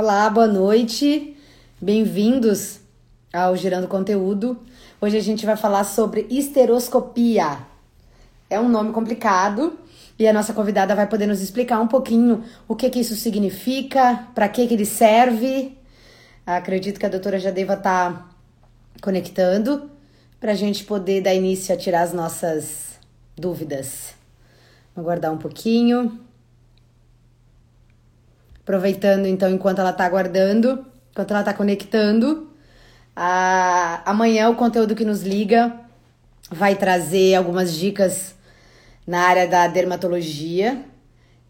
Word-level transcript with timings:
Olá, 0.00 0.30
boa 0.30 0.46
noite. 0.46 1.36
Bem-vindos 1.80 2.78
ao 3.32 3.56
Girando 3.56 3.88
Conteúdo. 3.88 4.56
Hoje 5.00 5.16
a 5.16 5.20
gente 5.20 5.44
vai 5.44 5.56
falar 5.56 5.82
sobre 5.82 6.24
esteroscopia. 6.30 7.66
É 8.48 8.60
um 8.60 8.68
nome 8.68 8.92
complicado 8.92 9.76
e 10.16 10.28
a 10.28 10.32
nossa 10.32 10.54
convidada 10.54 10.94
vai 10.94 11.08
poder 11.08 11.26
nos 11.26 11.40
explicar 11.40 11.80
um 11.80 11.88
pouquinho 11.88 12.44
o 12.68 12.76
que 12.76 12.88
que 12.90 13.00
isso 13.00 13.16
significa, 13.16 14.28
para 14.36 14.48
que 14.48 14.68
que 14.68 14.74
ele 14.74 14.86
serve. 14.86 15.76
Acredito 16.46 17.00
que 17.00 17.06
a 17.06 17.08
doutora 17.08 17.40
já 17.40 17.50
deva 17.50 17.74
estar 17.74 18.12
tá 18.12 18.28
conectando 19.02 19.90
para 20.38 20.52
a 20.52 20.54
gente 20.54 20.84
poder 20.84 21.22
dar 21.22 21.34
início 21.34 21.74
a 21.74 21.76
tirar 21.76 22.02
as 22.02 22.12
nossas 22.12 23.00
dúvidas. 23.36 24.14
Vou 24.94 25.02
aguardar 25.02 25.32
um 25.32 25.38
pouquinho. 25.38 26.27
Aproveitando 28.68 29.24
então 29.24 29.48
enquanto 29.50 29.78
ela 29.78 29.92
está 29.92 30.04
aguardando, 30.04 30.84
enquanto 31.10 31.30
ela 31.30 31.40
está 31.40 31.54
conectando. 31.54 32.50
A... 33.16 34.02
Amanhã 34.04 34.50
o 34.50 34.56
conteúdo 34.56 34.94
que 34.94 35.06
nos 35.06 35.22
liga 35.22 35.74
vai 36.50 36.76
trazer 36.76 37.34
algumas 37.34 37.72
dicas 37.72 38.34
na 39.06 39.20
área 39.20 39.48
da 39.48 39.66
dermatologia. 39.68 40.84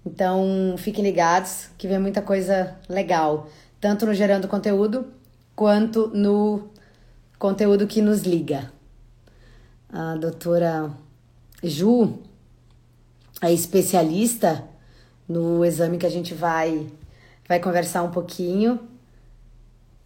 Então 0.06 0.76
fiquem 0.78 1.02
ligados 1.02 1.70
que 1.76 1.88
vem 1.88 1.98
muita 1.98 2.22
coisa 2.22 2.76
legal, 2.88 3.50
tanto 3.80 4.06
no 4.06 4.14
gerando 4.14 4.46
conteúdo 4.46 5.08
quanto 5.56 6.12
no 6.14 6.68
conteúdo 7.36 7.88
que 7.88 8.00
nos 8.00 8.22
liga. 8.22 8.72
A 9.92 10.14
doutora 10.14 10.88
Ju 11.64 12.20
é 13.42 13.52
especialista 13.52 14.62
no 15.28 15.64
exame 15.64 15.98
que 15.98 16.06
a 16.06 16.10
gente 16.10 16.32
vai 16.32 16.86
vai 17.48 17.58
conversar 17.58 18.02
um 18.02 18.10
pouquinho. 18.10 18.88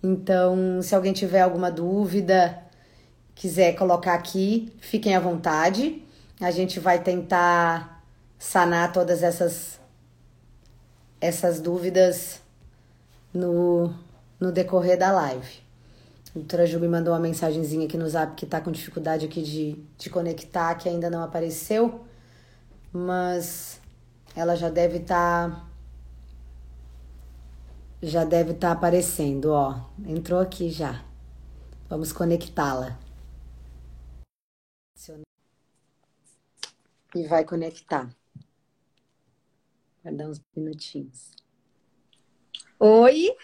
Então, 0.03 0.81
se 0.81 0.95
alguém 0.95 1.13
tiver 1.13 1.41
alguma 1.41 1.71
dúvida, 1.71 2.63
quiser 3.35 3.75
colocar 3.75 4.15
aqui, 4.15 4.73
fiquem 4.79 5.15
à 5.17 5.21
vontade. 5.21 6.03
A 6.41 6.51
gente 6.51 6.79
vai 6.79 7.03
tentar 7.03 8.03
sanar 8.39 8.93
todas 8.93 9.23
essas 9.23 9.81
essas 11.21 11.61
dúvidas 11.61 12.41
no, 13.33 13.95
no 14.41 14.51
decorrer 14.51 14.99
da 14.99 15.13
live. 15.13 15.63
A 16.35 16.39
doutora 16.39 16.67
me 16.81 16.89
mandou 16.89 17.13
uma 17.13 17.21
mensagenzinha 17.21 17.87
aqui 17.87 17.97
no 17.97 18.09
zap 18.09 18.35
que 18.35 18.45
tá 18.45 18.61
com 18.61 18.73
dificuldade 18.73 19.27
aqui 19.27 19.41
de, 19.41 19.77
de 19.97 20.11
conectar, 20.11 20.75
que 20.75 20.89
ainda 20.89 21.09
não 21.09 21.23
apareceu, 21.23 22.05
mas 22.93 23.81
ela 24.35 24.57
já 24.57 24.69
deve 24.69 24.97
estar 24.97 25.51
tá 25.51 25.72
já 28.03 28.25
deve 28.25 28.51
estar 28.51 28.69
tá 28.69 28.73
aparecendo, 28.73 29.53
ó. 29.53 29.89
Entrou 30.07 30.41
aqui 30.41 30.71
já. 30.71 31.05
Vamos 31.89 32.13
conectá-la. 32.13 32.99
E 37.15 37.27
vai 37.29 37.45
conectar. 37.45 38.09
Vai 40.03 40.15
dar 40.15 40.27
uns 40.27 40.41
minutinhos. 40.57 41.31
Oi! 42.79 43.37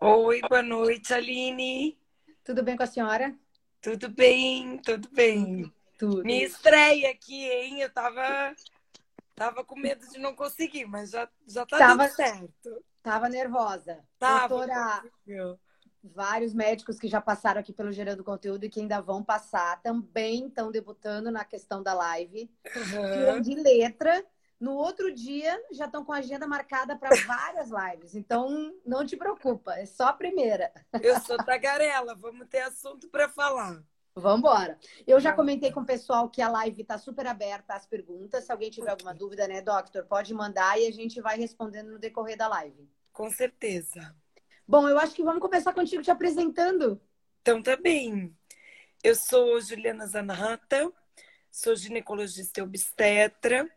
Oi, 0.00 0.40
boa 0.48 0.62
noite, 0.62 1.12
Aline. 1.12 1.98
Tudo 2.44 2.62
bem 2.62 2.76
com 2.76 2.84
a 2.84 2.86
senhora? 2.86 3.36
Tudo 3.80 4.08
bem, 4.08 4.78
tudo 4.78 5.08
bem. 5.10 5.72
Tudo. 5.98 6.24
Minha 6.24 6.46
estreia 6.46 7.10
aqui, 7.10 7.44
hein? 7.44 7.80
Eu 7.80 7.90
tava, 7.90 8.54
tava 9.34 9.64
com 9.64 9.76
medo 9.78 10.08
de 10.08 10.18
não 10.18 10.34
conseguir, 10.34 10.86
mas 10.86 11.10
já, 11.10 11.28
já 11.46 11.66
tá 11.66 11.78
tava, 11.78 12.08
certo. 12.08 12.82
Tava 13.02 13.28
nervosa. 13.28 14.04
Tava. 14.18 14.48
Doutora, 14.48 15.02
vários 16.02 16.52
médicos 16.52 16.98
que 16.98 17.08
já 17.08 17.20
passaram 17.20 17.60
aqui 17.60 17.72
pelo 17.72 17.92
Gerando 17.92 18.24
Conteúdo 18.24 18.64
e 18.64 18.68
que 18.68 18.80
ainda 18.80 19.00
vão 19.00 19.22
passar 19.22 19.80
também 19.82 20.46
estão 20.46 20.70
debutando 20.70 21.30
na 21.30 21.44
questão 21.44 21.82
da 21.82 21.94
live. 21.94 22.50
Uhum. 22.76 23.40
de 23.40 23.54
letra. 23.54 24.24
No 24.58 24.74
outro 24.74 25.12
dia 25.12 25.60
já 25.72 25.86
estão 25.86 26.04
com 26.04 26.12
a 26.12 26.18
agenda 26.18 26.46
marcada 26.46 26.96
para 26.96 27.10
várias 27.26 27.68
lives. 27.70 28.14
Então 28.14 28.72
não 28.86 29.04
te 29.04 29.16
preocupa, 29.16 29.74
é 29.74 29.86
só 29.86 30.08
a 30.08 30.12
primeira. 30.12 30.72
Eu 31.02 31.18
sou 31.20 31.36
tagarela, 31.36 32.14
vamos 32.14 32.46
ter 32.48 32.60
assunto 32.60 33.08
para 33.08 33.28
falar. 33.28 33.82
Vamos 34.14 34.40
embora. 34.40 34.78
Eu 35.06 35.18
já 35.18 35.32
comentei 35.32 35.72
com 35.72 35.80
o 35.80 35.86
pessoal 35.86 36.28
que 36.28 36.42
a 36.42 36.48
live 36.48 36.82
está 36.82 36.98
super 36.98 37.26
aberta 37.26 37.74
às 37.74 37.86
perguntas. 37.86 38.44
Se 38.44 38.52
alguém 38.52 38.70
tiver 38.70 38.90
alguma 38.90 39.14
dúvida, 39.14 39.48
né, 39.48 39.62
Doctor, 39.62 40.04
pode 40.04 40.34
mandar 40.34 40.78
e 40.78 40.86
a 40.86 40.90
gente 40.90 41.20
vai 41.20 41.38
respondendo 41.38 41.92
no 41.92 41.98
decorrer 41.98 42.36
da 42.36 42.46
live. 42.46 42.88
Com 43.10 43.30
certeza. 43.30 44.14
Bom, 44.68 44.86
eu 44.88 44.98
acho 44.98 45.14
que 45.14 45.24
vamos 45.24 45.40
começar 45.40 45.72
contigo 45.72 46.02
te 46.02 46.10
apresentando. 46.10 47.00
Então, 47.40 47.62
tá 47.62 47.74
bem. 47.74 48.36
Eu 49.02 49.14
sou 49.14 49.60
Juliana 49.60 50.06
Zanata, 50.06 50.92
sou 51.50 51.74
ginecologista 51.74 52.60
e 52.60 52.62
obstetra 52.62 53.68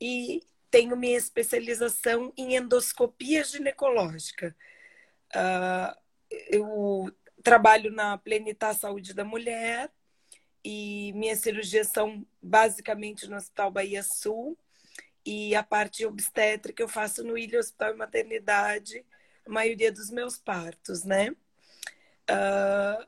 e 0.00 0.42
tenho 0.70 0.96
minha 0.96 1.16
especialização 1.16 2.32
em 2.36 2.54
endoscopia 2.54 3.42
ginecológica. 3.44 4.54
Uh, 5.34 6.00
eu 6.48 7.10
trabalho 7.42 7.90
na 7.90 8.18
Plenitar 8.18 8.74
Saúde 8.74 9.14
da 9.14 9.24
Mulher 9.24 9.90
e 10.64 11.12
minhas 11.14 11.40
cirurgias 11.40 11.88
são 11.88 12.26
basicamente 12.42 13.26
no 13.28 13.36
Hospital 13.36 13.70
Bahia 13.70 14.02
Sul 14.02 14.58
e 15.24 15.54
a 15.54 15.62
parte 15.62 16.04
obstétrica 16.04 16.82
eu 16.82 16.88
faço 16.88 17.22
no 17.24 17.36
Ilha 17.36 17.58
Hospital 17.58 17.94
e 17.94 17.96
Maternidade, 17.96 19.04
a 19.46 19.50
maioria 19.50 19.92
dos 19.92 20.10
meus 20.10 20.38
partos, 20.38 21.04
né? 21.04 21.30
Uh, 22.30 23.06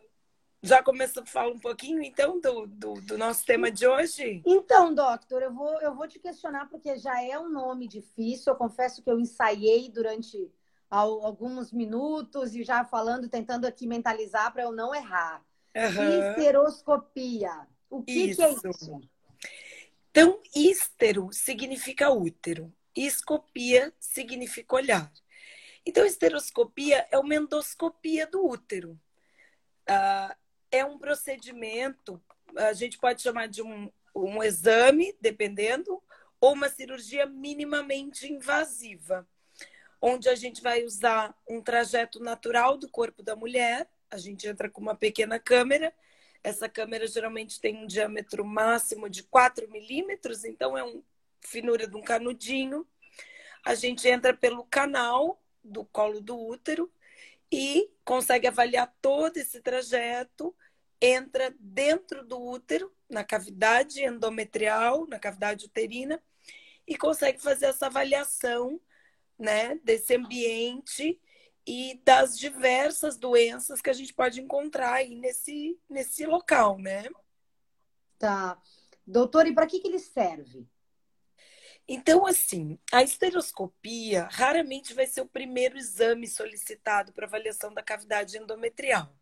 já 0.62 0.82
começou 0.82 1.22
a 1.24 1.26
falar 1.26 1.50
um 1.50 1.58
pouquinho, 1.58 2.02
então, 2.02 2.40
do, 2.40 2.66
do, 2.66 2.94
do, 3.00 3.18
nosso 3.18 3.44
tema 3.44 3.70
de 3.70 3.86
hoje? 3.86 4.42
Então, 4.46 4.94
doctor, 4.94 5.42
eu 5.42 5.52
vou, 5.52 5.80
eu 5.80 5.94
vou 5.94 6.06
te 6.06 6.20
questionar, 6.20 6.68
porque 6.68 6.96
já 6.96 7.20
é 7.22 7.36
um 7.36 7.48
nome 7.48 7.88
difícil. 7.88 8.52
Eu 8.52 8.56
confesso 8.56 9.02
que 9.02 9.10
eu 9.10 9.18
ensaiei 9.18 9.90
durante 9.90 10.48
alguns 10.98 11.72
minutos 11.72 12.54
e 12.54 12.62
já 12.62 12.84
falando, 12.84 13.28
tentando 13.28 13.66
aqui 13.66 13.86
mentalizar 13.86 14.52
para 14.52 14.64
eu 14.64 14.72
não 14.72 14.94
errar. 14.94 15.42
Uhum. 15.74 16.30
Histeroscopia. 16.36 17.66
O 17.88 18.02
que, 18.02 18.34
que, 18.34 18.42
é 18.42 18.52
isso? 18.52 19.00
Então, 20.10 20.38
histero 20.54 21.30
significa 21.32 22.10
útero. 22.10 22.70
Escopia 22.94 23.92
significa 23.98 24.76
olhar. 24.76 25.10
Então, 25.84 26.04
esteroscopia 26.04 27.06
é 27.10 27.18
uma 27.18 27.34
endoscopia 27.34 28.26
do 28.26 28.46
útero. 28.46 29.00
Uh, 29.88 30.36
é 30.70 30.84
um 30.84 30.98
procedimento, 30.98 32.22
a 32.54 32.74
gente 32.74 32.98
pode 32.98 33.22
chamar 33.22 33.48
de 33.48 33.62
um, 33.62 33.90
um 34.14 34.42
exame, 34.42 35.16
dependendo, 35.20 36.02
ou 36.38 36.52
uma 36.52 36.68
cirurgia 36.68 37.24
minimamente 37.24 38.30
invasiva 38.30 39.26
onde 40.02 40.28
a 40.28 40.34
gente 40.34 40.60
vai 40.60 40.82
usar 40.82 41.32
um 41.48 41.62
trajeto 41.62 42.18
natural 42.18 42.76
do 42.76 42.88
corpo 42.88 43.22
da 43.22 43.36
mulher. 43.36 43.88
A 44.10 44.18
gente 44.18 44.48
entra 44.48 44.68
com 44.68 44.80
uma 44.80 44.96
pequena 44.96 45.38
câmera. 45.38 45.94
Essa 46.42 46.68
câmera 46.68 47.06
geralmente 47.06 47.60
tem 47.60 47.76
um 47.76 47.86
diâmetro 47.86 48.44
máximo 48.44 49.08
de 49.08 49.22
4 49.22 49.70
milímetros, 49.70 50.44
então 50.44 50.76
é 50.76 50.82
uma 50.82 51.00
finura 51.40 51.86
de 51.86 51.96
um 51.96 52.02
canudinho. 52.02 52.84
A 53.64 53.76
gente 53.76 54.08
entra 54.08 54.34
pelo 54.34 54.64
canal 54.64 55.40
do 55.62 55.84
colo 55.84 56.20
do 56.20 56.36
útero 56.36 56.92
e 57.50 57.88
consegue 58.04 58.48
avaliar 58.48 58.92
todo 59.00 59.36
esse 59.36 59.60
trajeto, 59.60 60.52
entra 61.00 61.54
dentro 61.60 62.24
do 62.24 62.42
útero, 62.42 62.92
na 63.08 63.22
cavidade 63.22 64.02
endometrial, 64.02 65.06
na 65.06 65.20
cavidade 65.20 65.66
uterina, 65.66 66.20
e 66.88 66.96
consegue 66.96 67.40
fazer 67.40 67.66
essa 67.66 67.86
avaliação 67.86 68.80
né, 69.42 69.78
desse 69.82 70.14
ambiente 70.14 71.20
e 71.66 72.00
das 72.04 72.38
diversas 72.38 73.16
doenças 73.16 73.80
que 73.80 73.90
a 73.90 73.92
gente 73.92 74.14
pode 74.14 74.40
encontrar 74.40 74.94
aí 74.94 75.14
nesse, 75.16 75.78
nesse 75.88 76.24
local, 76.24 76.78
né? 76.78 77.08
Tá. 78.18 78.60
Doutor, 79.06 79.46
e 79.46 79.54
para 79.54 79.66
que, 79.66 79.80
que 79.80 79.88
ele 79.88 79.98
serve? 79.98 80.66
Então, 81.88 82.24
assim, 82.24 82.78
a 82.92 83.02
esteroscopia 83.02 84.28
raramente 84.30 84.94
vai 84.94 85.06
ser 85.06 85.20
o 85.20 85.28
primeiro 85.28 85.76
exame 85.76 86.28
solicitado 86.28 87.12
para 87.12 87.26
avaliação 87.26 87.74
da 87.74 87.82
cavidade 87.82 88.38
endometrial. 88.38 89.12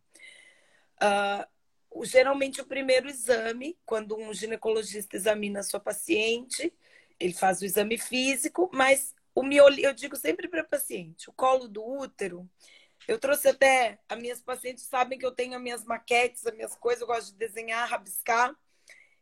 Uh, 1.02 2.04
geralmente, 2.04 2.60
o 2.60 2.66
primeiro 2.66 3.08
exame, 3.08 3.78
quando 3.86 4.16
um 4.16 4.34
ginecologista 4.34 5.16
examina 5.16 5.60
a 5.60 5.62
sua 5.62 5.80
paciente, 5.80 6.72
ele 7.18 7.32
faz 7.32 7.60
o 7.60 7.64
exame 7.64 7.96
físico, 7.96 8.70
mas 8.72 9.14
o 9.34 9.42
miolinho, 9.42 9.88
eu 9.88 9.94
digo 9.94 10.16
sempre 10.16 10.48
para 10.48 10.64
paciente, 10.64 11.28
o 11.28 11.32
colo 11.32 11.68
do 11.68 11.84
útero. 11.84 12.48
Eu 13.08 13.18
trouxe 13.18 13.48
até, 13.48 13.98
as 14.08 14.18
minhas 14.18 14.40
pacientes 14.40 14.84
sabem 14.84 15.18
que 15.18 15.24
eu 15.24 15.32
tenho 15.32 15.54
as 15.56 15.62
minhas 15.62 15.84
maquetes, 15.84 16.46
as 16.46 16.54
minhas 16.54 16.74
coisas, 16.74 17.00
eu 17.00 17.06
gosto 17.06 17.32
de 17.32 17.38
desenhar, 17.38 17.88
rabiscar. 17.88 18.54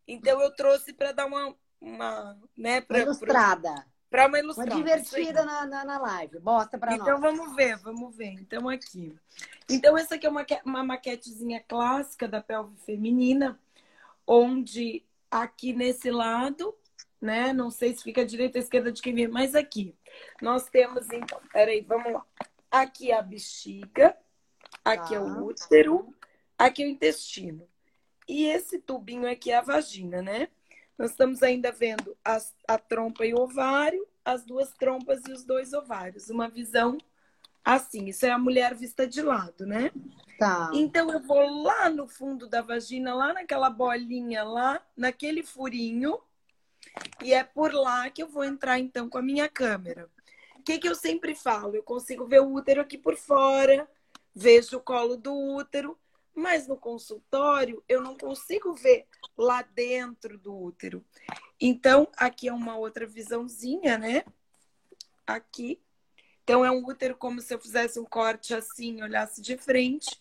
Então 0.06 0.40
eu 0.40 0.50
trouxe 0.54 0.92
para 0.92 1.12
dar 1.12 1.26
uma, 1.26 1.54
uma, 1.80 2.38
né, 2.56 2.80
pra, 2.80 3.00
ilustrada. 3.00 3.86
para 4.10 4.26
uma 4.26 4.38
ilustração. 4.38 4.76
Uma 4.76 4.84
divertida 4.84 5.44
na, 5.44 5.66
na, 5.66 5.84
na, 5.84 5.98
live. 5.98 6.40
Mostra 6.40 6.78
para 6.78 6.92
nós. 6.92 7.00
Então 7.00 7.20
vamos 7.20 7.54
ver, 7.54 7.76
vamos 7.78 8.16
ver. 8.16 8.32
Então 8.32 8.68
aqui. 8.68 9.14
Então 9.68 9.96
essa 9.96 10.16
aqui 10.16 10.26
é 10.26 10.30
uma, 10.30 10.44
uma 10.64 10.82
maquetezinha 10.82 11.62
clássica 11.66 12.26
da 12.26 12.40
pelve 12.40 12.76
feminina, 12.84 13.60
onde 14.26 15.04
aqui 15.30 15.72
nesse 15.72 16.10
lado, 16.10 16.74
né? 17.20 17.52
Não 17.52 17.70
sei 17.70 17.94
se 17.94 18.02
fica 18.02 18.22
à 18.22 18.24
direita 18.24 18.58
ou 18.58 18.60
à 18.60 18.64
esquerda 18.64 18.92
de 18.92 19.02
quem 19.02 19.14
vê, 19.14 19.28
mas 19.28 19.54
aqui 19.54 19.94
nós 20.40 20.68
temos 20.68 21.10
então. 21.10 21.40
Peraí, 21.52 21.80
vamos 21.80 22.12
lá. 22.12 22.24
Aqui 22.70 23.10
é 23.10 23.18
a 23.18 23.22
bexiga, 23.22 24.16
aqui 24.84 25.10
tá. 25.10 25.14
é 25.16 25.20
o 25.20 25.34
tá. 25.34 25.40
útero, 25.40 26.14
aqui 26.56 26.82
é 26.82 26.86
o 26.86 26.90
intestino. 26.90 27.66
E 28.28 28.44
esse 28.44 28.78
tubinho 28.78 29.30
aqui 29.30 29.50
é 29.50 29.56
a 29.56 29.62
vagina, 29.62 30.20
né? 30.20 30.48
Nós 30.98 31.12
estamos 31.12 31.42
ainda 31.42 31.72
vendo 31.72 32.16
as, 32.24 32.54
a 32.66 32.76
trompa 32.76 33.24
e 33.24 33.32
o 33.32 33.38
ovário, 33.38 34.06
as 34.24 34.44
duas 34.44 34.72
trompas 34.72 35.22
e 35.26 35.32
os 35.32 35.44
dois 35.44 35.72
ovários. 35.72 36.28
Uma 36.28 36.48
visão 36.48 36.98
assim. 37.64 38.06
Isso 38.06 38.26
é 38.26 38.30
a 38.30 38.38
mulher 38.38 38.74
vista 38.74 39.06
de 39.06 39.22
lado, 39.22 39.64
né? 39.66 39.90
Tá. 40.38 40.70
Então 40.72 41.10
eu 41.10 41.20
vou 41.20 41.62
lá 41.62 41.88
no 41.88 42.06
fundo 42.06 42.48
da 42.48 42.62
vagina, 42.62 43.14
lá 43.14 43.32
naquela 43.32 43.70
bolinha 43.70 44.44
lá, 44.44 44.80
naquele 44.96 45.42
furinho, 45.42 46.18
e 47.22 47.32
é 47.32 47.44
por 47.44 47.72
lá 47.72 48.08
que 48.10 48.22
eu 48.22 48.28
vou 48.28 48.44
entrar 48.44 48.78
então 48.78 49.08
com 49.08 49.18
a 49.18 49.22
minha 49.22 49.48
câmera. 49.48 50.08
O 50.56 50.62
que, 50.62 50.78
que 50.78 50.88
eu 50.88 50.94
sempre 50.94 51.34
falo? 51.34 51.74
Eu 51.74 51.82
consigo 51.82 52.26
ver 52.26 52.40
o 52.40 52.52
útero 52.52 52.80
aqui 52.80 52.98
por 52.98 53.16
fora, 53.16 53.88
vejo 54.34 54.76
o 54.76 54.80
colo 54.80 55.16
do 55.16 55.32
útero, 55.32 55.98
mas 56.34 56.68
no 56.68 56.76
consultório 56.76 57.82
eu 57.88 58.00
não 58.00 58.16
consigo 58.16 58.72
ver 58.72 59.06
lá 59.36 59.62
dentro 59.62 60.38
do 60.38 60.56
útero. 60.56 61.04
Então, 61.60 62.08
aqui 62.16 62.48
é 62.48 62.52
uma 62.52 62.76
outra 62.76 63.06
visãozinha, 63.06 63.98
né? 63.98 64.24
Aqui. 65.26 65.80
Então, 66.44 66.64
é 66.64 66.70
um 66.70 66.84
útero 66.86 67.16
como 67.16 67.40
se 67.40 67.52
eu 67.52 67.58
fizesse 67.58 67.98
um 67.98 68.04
corte 68.04 68.54
assim, 68.54 69.02
olhasse 69.02 69.42
de 69.42 69.56
frente. 69.56 70.20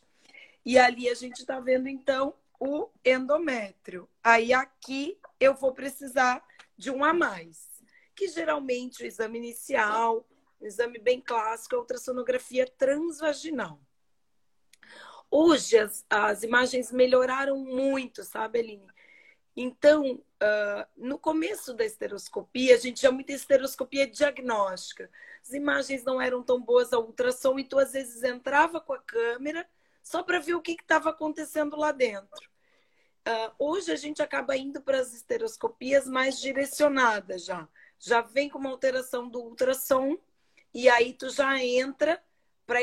E 0.65 0.77
ali 0.77 1.07
a 1.07 1.13
gente 1.13 1.39
está 1.39 1.59
vendo, 1.59 1.87
então, 1.87 2.33
o 2.59 2.89
endométrio. 3.05 4.09
Aí, 4.23 4.51
aqui, 4.53 5.17
eu 5.39 5.53
vou 5.53 5.73
precisar 5.73 6.43
de 6.77 6.91
um 6.91 7.03
a 7.03 7.13
mais. 7.13 7.67
Que 8.15 8.27
geralmente 8.27 9.03
o 9.03 9.05
exame 9.05 9.37
inicial, 9.37 10.27
o 10.59 10.65
exame 10.65 10.99
bem 10.99 11.21
clássico, 11.21 11.75
é 11.75 11.77
a 11.77 11.81
ultrassonografia 11.81 12.65
transvaginal. 12.77 13.79
Hoje 15.29 15.77
as, 15.77 16.05
as 16.09 16.43
imagens 16.43 16.91
melhoraram 16.91 17.57
muito, 17.57 18.23
sabe, 18.23 18.59
Aline? 18.59 18.87
Então, 19.55 20.13
uh, 20.13 20.87
no 20.95 21.17
começo 21.17 21.73
da 21.73 21.83
esteroscopia, 21.83 22.75
a 22.75 22.77
gente 22.77 22.99
tinha 22.99 23.11
muita 23.11 23.31
esteroscopia 23.31 24.07
diagnóstica. 24.07 25.09
As 25.41 25.51
imagens 25.51 26.03
não 26.03 26.21
eram 26.21 26.43
tão 26.43 26.61
boas 26.61 26.93
a 26.93 26.99
ultrassom, 26.99 27.57
e 27.57 27.63
tu 27.63 27.79
às 27.79 27.93
vezes 27.93 28.23
entrava 28.23 28.79
com 28.79 28.93
a 28.93 28.99
câmera 28.99 29.67
só 30.03 30.21
para 30.21 30.39
ver 30.39 30.53
o 30.53 30.61
que 30.61 30.73
estava 30.73 31.09
acontecendo 31.09 31.75
lá 31.75 31.91
dentro. 31.91 32.49
Uh, 33.27 33.51
hoje 33.59 33.91
a 33.91 33.95
gente 33.97 34.21
acaba 34.21 34.55
indo 34.55 34.81
para 34.81 34.99
as 34.99 35.13
esteroscopias 35.13 36.07
mais 36.07 36.39
direcionadas 36.39 37.43
já. 37.43 37.67
Já 37.99 38.21
vem 38.21 38.47
com 38.47 38.57
uma 38.57 38.69
alteração 38.69 39.27
do 39.27 39.41
ultrassom 39.41 40.17
e 40.73 40.87
aí 40.87 41.11
tu 41.11 41.29
já 41.29 41.61
entra 41.61 42.23
para 42.65 42.79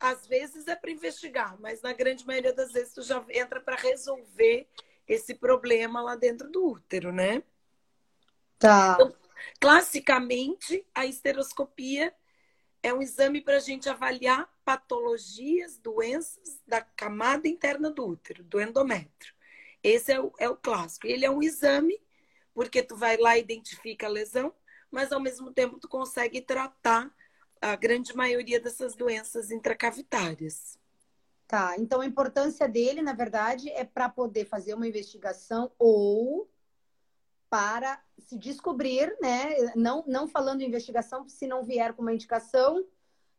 às 0.00 0.26
vezes 0.26 0.66
é 0.68 0.74
para 0.74 0.90
investigar, 0.90 1.60
mas 1.60 1.82
na 1.82 1.92
grande 1.92 2.26
maioria 2.26 2.54
das 2.54 2.72
vezes 2.72 2.94
tu 2.94 3.02
já 3.02 3.22
entra 3.28 3.60
para 3.60 3.76
resolver 3.76 4.66
esse 5.06 5.34
problema 5.34 6.00
lá 6.00 6.16
dentro 6.16 6.50
do 6.50 6.66
útero, 6.66 7.12
né? 7.12 7.42
Tá. 8.58 8.94
Então, 8.94 9.14
classicamente, 9.60 10.86
a 10.94 11.04
esteroscopia 11.04 12.14
é 12.82 12.92
um 12.92 13.02
exame 13.02 13.42
para 13.42 13.56
a 13.56 13.60
gente 13.60 13.86
avaliar 13.88 14.50
patologias, 14.64 15.76
doenças 15.76 16.58
da 16.66 16.80
camada 16.80 17.46
interna 17.46 17.90
do 17.90 18.06
útero, 18.06 18.42
do 18.44 18.58
endométrio. 18.58 19.33
Esse 19.84 20.12
é 20.12 20.20
o, 20.20 20.32
é 20.38 20.48
o 20.48 20.56
clássico. 20.56 21.06
Ele 21.06 21.26
é 21.26 21.30
um 21.30 21.42
exame 21.42 22.00
porque 22.54 22.82
tu 22.82 22.96
vai 22.96 23.18
lá 23.18 23.36
e 23.36 23.40
identifica 23.40 24.06
a 24.06 24.10
lesão, 24.10 24.54
mas 24.90 25.12
ao 25.12 25.20
mesmo 25.20 25.52
tempo 25.52 25.78
tu 25.78 25.88
consegue 25.88 26.40
tratar 26.40 27.12
a 27.60 27.76
grande 27.76 28.16
maioria 28.16 28.60
dessas 28.60 28.94
doenças 28.94 29.50
intracavitárias. 29.50 30.78
Tá, 31.46 31.74
então 31.78 32.00
a 32.00 32.06
importância 32.06 32.66
dele, 32.66 33.02
na 33.02 33.12
verdade, 33.12 33.68
é 33.70 33.84
para 33.84 34.08
poder 34.08 34.46
fazer 34.46 34.72
uma 34.72 34.88
investigação 34.88 35.70
ou 35.78 36.48
para 37.50 38.02
se 38.18 38.38
descobrir, 38.38 39.14
né? 39.20 39.72
Não, 39.76 40.02
não 40.06 40.26
falando 40.26 40.62
em 40.62 40.66
investigação, 40.66 41.28
se 41.28 41.46
não 41.46 41.62
vier 41.62 41.92
com 41.92 42.02
uma 42.02 42.14
indicação, 42.14 42.84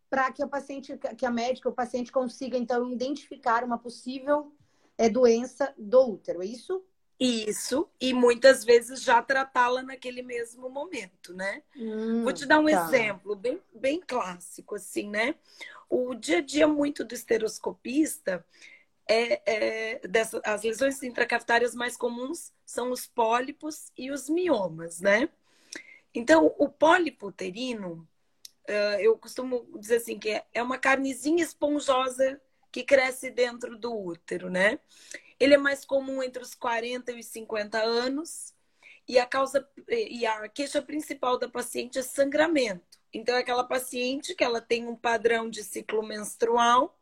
para 0.10 0.32
que 0.32 0.44
o 0.44 0.48
paciente, 0.48 0.98
que 1.18 1.26
a 1.26 1.32
médica, 1.32 1.68
o 1.68 1.74
paciente 1.74 2.12
consiga 2.12 2.58
então 2.58 2.92
identificar 2.92 3.64
uma 3.64 3.78
possível 3.78 4.56
é, 4.98 5.10
doença 5.10 5.74
do 5.78 6.14
útero, 6.14 6.42
é 6.42 6.46
isso? 6.46 6.84
Isso, 7.20 7.88
e 8.00 8.14
muitas 8.14 8.66
vezes 8.66 9.02
já 9.02 9.22
tratá-la 9.22 9.82
naquele 9.82 10.22
mesmo 10.22 10.70
momento, 10.70 11.34
né? 11.34 11.64
Hum, 11.76 12.24
Vou 12.24 12.34
te 12.34 12.46
dar 12.46 12.60
um 12.60 12.66
tá. 12.66 12.72
exemplo 12.72 13.36
bem, 13.36 13.62
bem 13.74 14.02
clássico, 14.06 14.76
assim, 14.76 15.10
né? 15.10 15.36
O 15.90 16.14
dia 16.14 16.40
a 16.40 16.42
dia 16.42 16.68
muito 16.68 17.06
do 17.06 17.16
esteroscopista 17.16 18.46
é, 19.08 19.42
é 19.46 20.08
dessa, 20.08 20.42
as 20.44 20.64
lesões 20.64 21.02
intracavitárias 21.04 21.74
mais 21.74 21.96
comuns 21.96 22.52
são 22.66 22.92
os 22.92 23.08
pólipos 23.08 23.92
e 23.98 24.12
os 24.12 24.30
miomas, 24.30 25.00
né? 25.00 25.30
Então, 26.14 26.54
o 26.58 26.68
pólipo 26.68 27.28
uterino, 27.28 28.08
eu 29.00 29.18
costumo 29.18 29.68
dizer 29.78 29.98
assim, 29.98 30.18
que 30.18 30.30
é, 30.30 30.46
é 30.54 30.64
uma 30.64 30.78
carnezinha 30.78 31.44
esponjosa 31.44 32.42
que 32.76 32.84
cresce 32.84 33.32
dentro 33.32 33.78
do 33.78 33.98
útero, 33.98 34.50
né? 34.50 34.78
Ele 35.40 35.54
é 35.54 35.58
mais 35.58 35.86
comum 35.86 36.22
entre 36.22 36.44
os 36.44 36.54
40 36.54 37.14
e 37.14 37.22
os 37.22 37.26
50 37.28 37.82
anos. 37.82 38.54
E 39.08 39.18
a 39.18 39.26
causa 39.26 39.66
e 39.88 40.26
a 40.26 40.50
queixa 40.50 40.82
principal 40.82 41.40
da 41.40 41.48
paciente 41.48 42.00
é 42.00 42.02
sangramento. 42.02 43.00
Então, 43.14 43.34
é 43.34 43.40
aquela 43.40 43.64
paciente 43.64 44.36
que 44.36 44.44
ela 44.44 44.60
tem 44.60 44.86
um 44.90 44.96
padrão 44.96 45.50
de 45.50 45.64
ciclo 45.64 46.04
menstrual 46.04 47.00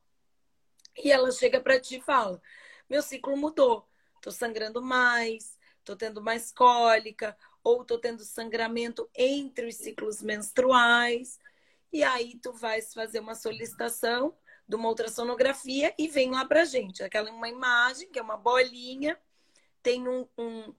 e 0.96 1.12
ela 1.12 1.32
chega 1.32 1.60
para 1.60 1.80
ti 1.80 1.96
e 1.96 2.02
fala: 2.02 2.40
Meu 2.88 3.02
ciclo 3.02 3.36
mudou, 3.36 3.90
tô 4.22 4.30
sangrando 4.30 4.80
mais, 4.80 5.58
tô 5.84 5.96
tendo 5.96 6.22
mais 6.22 6.52
cólica, 6.52 7.36
ou 7.64 7.84
tô 7.84 7.98
tendo 7.98 8.24
sangramento 8.24 9.10
entre 9.16 9.66
os 9.66 9.76
ciclos 9.78 10.22
menstruais. 10.22 11.40
E 11.92 12.04
aí 12.04 12.38
tu 12.44 12.54
vais 12.54 12.94
fazer 12.94 13.20
uma 13.20 13.34
solicitação 13.34 14.36
de 14.68 14.76
uma 14.76 14.90
ultrassonografia 14.90 15.94
e 15.98 16.08
vem 16.08 16.32
lá 16.32 16.46
pra 16.46 16.66
gente. 16.66 17.04
Aquela 17.04 17.30
uma 17.32 17.50
imagem, 17.50 18.10
que 18.10 18.20
é 18.20 18.22
uma 18.22 18.38
bolinha, 18.38 19.20
tem 19.82 20.08
um, 20.08 20.28
um 20.38 20.74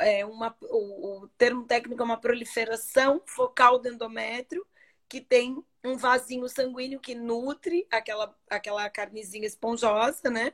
é, 0.00 0.24
uma, 0.24 0.56
o, 0.62 1.24
o, 1.24 1.28
termo 1.36 1.66
técnico 1.66 2.00
é 2.00 2.04
uma 2.04 2.20
proliferação 2.20 3.22
focal 3.26 3.78
do 3.78 3.88
endométrio, 3.88 4.66
que 5.08 5.20
tem 5.20 5.62
um 5.84 5.96
vasinho 5.96 6.48
sanguíneo 6.48 7.00
que 7.00 7.14
nutre 7.14 7.86
aquela, 7.90 8.34
aquela 8.48 8.88
carnezinha 8.88 9.46
esponjosa, 9.46 10.30
né? 10.30 10.52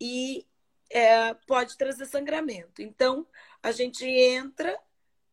E 0.00 0.46
é, 0.90 1.34
pode 1.46 1.76
trazer 1.76 2.06
sangramento. 2.06 2.82
Então, 2.82 3.26
a 3.62 3.70
gente 3.70 4.04
entra, 4.04 4.78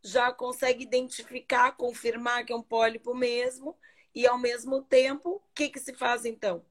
já 0.04 0.32
consegue 0.32 0.84
identificar, 0.84 1.72
confirmar 1.72 2.46
que 2.46 2.54
é 2.54 2.56
um 2.56 2.62
pólipo 2.62 3.16
mesmo, 3.16 3.76
e 4.18 4.26
ao 4.26 4.36
mesmo 4.36 4.82
tempo, 4.82 5.36
o 5.36 5.54
que, 5.54 5.70
que 5.70 5.80
se 5.80 5.94
faz 5.94 6.26
então? 6.26 6.66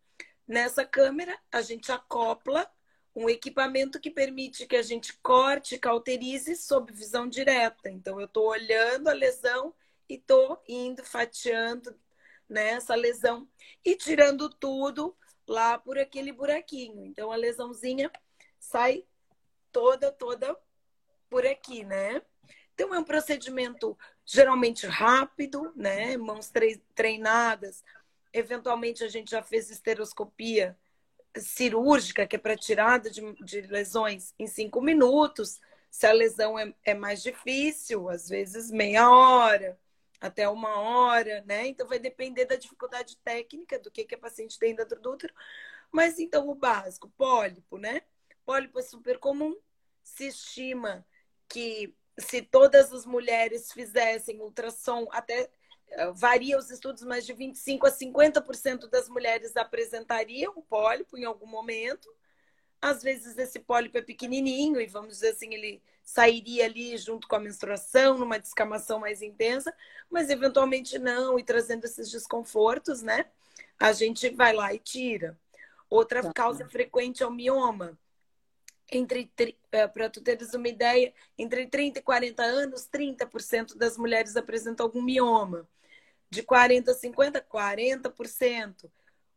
Nessa 0.48 0.84
câmera, 0.84 1.38
a 1.52 1.62
gente 1.62 1.92
acopla 1.92 2.68
um 3.14 3.30
equipamento 3.30 4.00
que 4.00 4.10
permite 4.10 4.66
que 4.66 4.74
a 4.74 4.82
gente 4.82 5.12
corte, 5.18 5.78
cauterize 5.78 6.56
sob 6.56 6.92
visão 6.92 7.28
direta. 7.28 7.88
Então, 7.88 8.18
eu 8.18 8.26
estou 8.26 8.48
olhando 8.48 9.06
a 9.06 9.12
lesão 9.12 9.72
e 10.08 10.14
estou 10.14 10.60
indo 10.66 11.04
fatiando 11.04 11.96
né, 12.48 12.80
lesão 12.96 13.48
e 13.84 13.94
tirando 13.94 14.50
tudo 14.50 15.16
lá 15.46 15.78
por 15.78 16.00
aquele 16.00 16.32
buraquinho. 16.32 17.06
Então, 17.06 17.30
a 17.30 17.36
lesãozinha 17.36 18.10
sai 18.58 19.04
toda, 19.70 20.10
toda 20.10 20.58
por 21.30 21.46
aqui, 21.46 21.84
né? 21.84 22.20
Então, 22.74 22.92
é 22.92 22.98
um 22.98 23.04
procedimento 23.04 23.96
geralmente 24.26 24.86
rápido, 24.86 25.72
né? 25.76 26.16
Mãos 26.16 26.52
treinadas. 26.94 27.84
Eventualmente, 28.32 29.04
a 29.04 29.08
gente 29.08 29.30
já 29.30 29.42
fez 29.42 29.70
esteroscopia 29.70 30.76
cirúrgica, 31.36 32.26
que 32.26 32.34
é 32.36 32.38
para 32.38 32.56
tirada 32.56 33.08
de, 33.08 33.20
de, 33.44 33.60
lesões 33.62 34.34
em 34.38 34.48
cinco 34.48 34.82
minutos. 34.82 35.60
Se 35.90 36.06
a 36.06 36.12
lesão 36.12 36.58
é, 36.58 36.74
é 36.84 36.92
mais 36.94 37.22
difícil, 37.22 38.08
às 38.08 38.28
vezes 38.28 38.70
meia 38.70 39.08
hora, 39.10 39.78
até 40.20 40.48
uma 40.48 40.80
hora, 40.80 41.42
né? 41.46 41.68
Então, 41.68 41.86
vai 41.86 41.98
depender 41.98 42.46
da 42.46 42.56
dificuldade 42.56 43.16
técnica, 43.18 43.78
do 43.78 43.90
que, 43.90 44.04
que 44.04 44.14
a 44.14 44.18
paciente 44.18 44.58
tem 44.58 44.74
dentro 44.74 45.00
do 45.00 45.12
útero. 45.12 45.32
Mas, 45.92 46.18
então, 46.18 46.48
o 46.48 46.54
básico, 46.54 47.08
pólipo, 47.16 47.78
né? 47.78 48.02
Pólipo 48.44 48.78
é 48.78 48.82
super 48.82 49.18
comum. 49.18 49.56
Se 50.02 50.26
estima 50.26 51.06
que 51.48 51.94
se 52.18 52.42
todas 52.42 52.92
as 52.92 53.04
mulheres 53.04 53.72
fizessem 53.72 54.40
ultrassom, 54.40 55.06
até 55.10 55.50
eh, 55.88 56.12
varia 56.12 56.58
os 56.58 56.70
estudos, 56.70 57.02
mas 57.02 57.26
de 57.26 57.32
25 57.32 57.86
a 57.86 57.90
50% 57.90 58.88
das 58.88 59.08
mulheres 59.08 59.56
apresentariam 59.56 60.52
o 60.56 60.62
pólipo 60.62 61.16
em 61.16 61.24
algum 61.24 61.46
momento. 61.46 62.08
Às 62.80 63.02
vezes 63.02 63.36
esse 63.36 63.58
pólipo 63.58 63.98
é 63.98 64.02
pequenininho 64.02 64.80
e 64.80 64.86
vamos 64.86 65.14
dizer 65.14 65.30
assim, 65.30 65.52
ele 65.52 65.82
sairia 66.02 66.64
ali 66.66 66.96
junto 66.96 67.26
com 67.26 67.36
a 67.36 67.40
menstruação, 67.40 68.16
numa 68.16 68.38
descamação 68.38 69.00
mais 69.00 69.22
intensa, 69.22 69.74
mas 70.08 70.30
eventualmente 70.30 70.98
não, 70.98 71.38
e 71.38 71.42
trazendo 71.42 71.84
esses 71.84 72.10
desconfortos, 72.10 73.02
né? 73.02 73.26
A 73.78 73.92
gente 73.92 74.30
vai 74.30 74.52
lá 74.52 74.72
e 74.72 74.78
tira. 74.78 75.38
Outra 75.90 76.22
tá. 76.22 76.32
causa 76.32 76.68
frequente 76.68 77.22
é 77.22 77.26
o 77.26 77.30
mioma. 77.30 77.98
Entre, 78.90 79.30
eh, 79.72 79.88
para 79.88 80.08
tu 80.08 80.20
teres 80.20 80.54
uma 80.54 80.68
ideia, 80.68 81.12
entre 81.36 81.66
30 81.66 81.98
e 81.98 82.02
40 82.02 82.42
anos, 82.42 82.86
30% 82.86 83.76
das 83.76 83.96
mulheres 83.98 84.36
apresentam 84.36 84.86
algum 84.86 85.02
mioma. 85.02 85.68
De 86.30 86.42
40 86.42 86.92
a 86.92 86.94
50, 86.94 87.40
40%. 87.40 88.90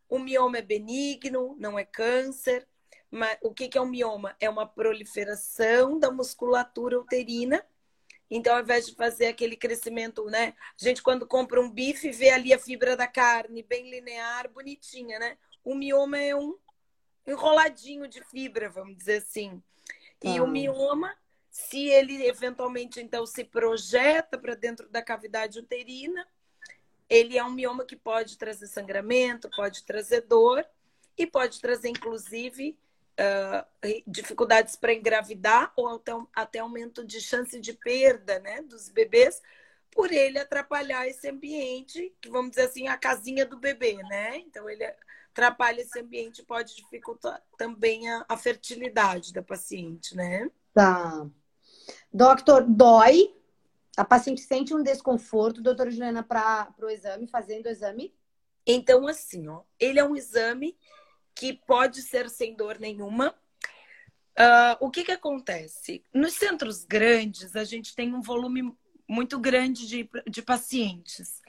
O 0.08 0.20
mioma 0.20 0.58
é 0.58 0.62
benigno, 0.62 1.56
não 1.60 1.78
é 1.78 1.86
câncer. 1.86 2.68
Mas, 3.12 3.38
o 3.42 3.54
que, 3.54 3.68
que 3.68 3.78
é 3.78 3.82
um 3.82 3.90
mioma? 3.90 4.36
É 4.40 4.50
uma 4.50 4.68
proliferação 4.68 6.00
da 6.00 6.12
musculatura 6.12 7.00
uterina. 7.00 7.64
Então, 8.30 8.56
ao 8.56 8.62
invés 8.62 8.86
de 8.86 8.96
fazer 8.96 9.28
aquele 9.28 9.56
crescimento, 9.56 10.26
né? 10.26 10.54
A 10.80 10.84
gente, 10.84 11.02
quando 11.02 11.26
compra 11.26 11.60
um 11.60 11.70
bife, 11.70 12.12
vê 12.12 12.30
ali 12.30 12.54
a 12.54 12.60
fibra 12.60 12.96
da 12.96 13.08
carne 13.08 13.64
bem 13.64 13.90
linear, 13.90 14.48
bonitinha, 14.50 15.18
né? 15.18 15.38
O 15.64 15.74
mioma 15.74 16.20
é 16.20 16.36
um 16.36 16.56
enroladinho 17.26 18.08
de 18.08 18.24
fibra, 18.24 18.70
vamos 18.70 18.98
dizer 18.98 19.18
assim. 19.18 19.62
E 20.24 20.38
ah. 20.38 20.44
o 20.44 20.48
mioma, 20.48 21.16
se 21.50 21.88
ele 21.88 22.26
eventualmente 22.26 23.00
então 23.00 23.26
se 23.26 23.44
projeta 23.44 24.38
para 24.38 24.56
dentro 24.56 24.90
da 24.90 25.02
cavidade 25.02 25.60
uterina, 25.60 26.28
ele 27.10 27.38
é 27.38 27.44
um 27.44 27.52
mioma 27.52 27.86
que 27.86 27.96
pode 27.96 28.38
trazer 28.38 28.68
sangramento, 28.68 29.50
pode 29.56 29.84
trazer 29.84 30.22
dor 30.22 30.66
e 31.18 31.26
pode 31.26 31.60
trazer, 31.60 31.90
inclusive, 31.90 32.78
uh, 33.20 34.02
dificuldades 34.06 34.76
para 34.76 34.94
engravidar 34.94 35.74
ou 35.76 35.88
até, 35.88 36.12
até 36.34 36.60
aumento 36.60 37.04
de 37.04 37.20
chance 37.20 37.60
de 37.60 37.74
perda 37.74 38.40
né, 38.40 38.62
dos 38.62 38.90
bebês 38.90 39.42
por 39.92 40.12
ele 40.12 40.38
atrapalhar 40.38 41.08
esse 41.08 41.28
ambiente, 41.28 42.14
que 42.22 42.30
vamos 42.30 42.52
dizer 42.52 42.64
assim, 42.64 42.88
a 42.88 42.96
casinha 42.96 43.46
do 43.46 43.58
bebê, 43.58 43.96
né? 44.04 44.38
Então 44.38 44.70
ele 44.70 44.84
atrapalha 45.32 45.82
esse 45.82 46.00
ambiente 46.00 46.44
pode 46.44 46.76
dificultar 46.76 47.42
também 47.58 48.10
a, 48.10 48.26
a 48.28 48.38
fertilidade 48.38 49.34
da 49.34 49.42
paciente, 49.42 50.16
né? 50.16 50.50
Tá. 50.74 51.28
Doctor, 52.12 52.64
dói? 52.64 53.36
A 53.98 54.06
paciente 54.06 54.42
sente 54.42 54.74
um 54.74 54.82
desconforto, 54.82 55.62
doutora 55.62 55.92
Juliana, 55.92 56.24
para 56.24 56.74
o 56.82 56.90
exame, 56.90 57.28
fazendo 57.28 57.66
o 57.66 57.70
exame? 57.70 58.14
Então, 58.66 59.08
assim, 59.08 59.48
ó, 59.48 59.64
ele 59.80 60.00
é 60.00 60.04
um 60.04 60.16
exame 60.16 60.78
que 61.36 61.54
pode 61.54 62.02
ser 62.02 62.30
sem 62.30 62.56
dor 62.56 62.80
nenhuma. 62.80 63.36
Uh, 64.38 64.78
o 64.80 64.90
que, 64.90 65.04
que 65.04 65.12
acontece? 65.12 66.04
Nos 66.14 66.34
centros 66.34 66.86
grandes, 66.86 67.56
a 67.56 67.64
gente 67.64 67.96
tem 67.96 68.14
um 68.14 68.22
volume 68.22 68.74
muito 69.10 69.40
grande 69.40 69.88
de, 69.88 70.10
de 70.26 70.42
pacientes. 70.42 71.42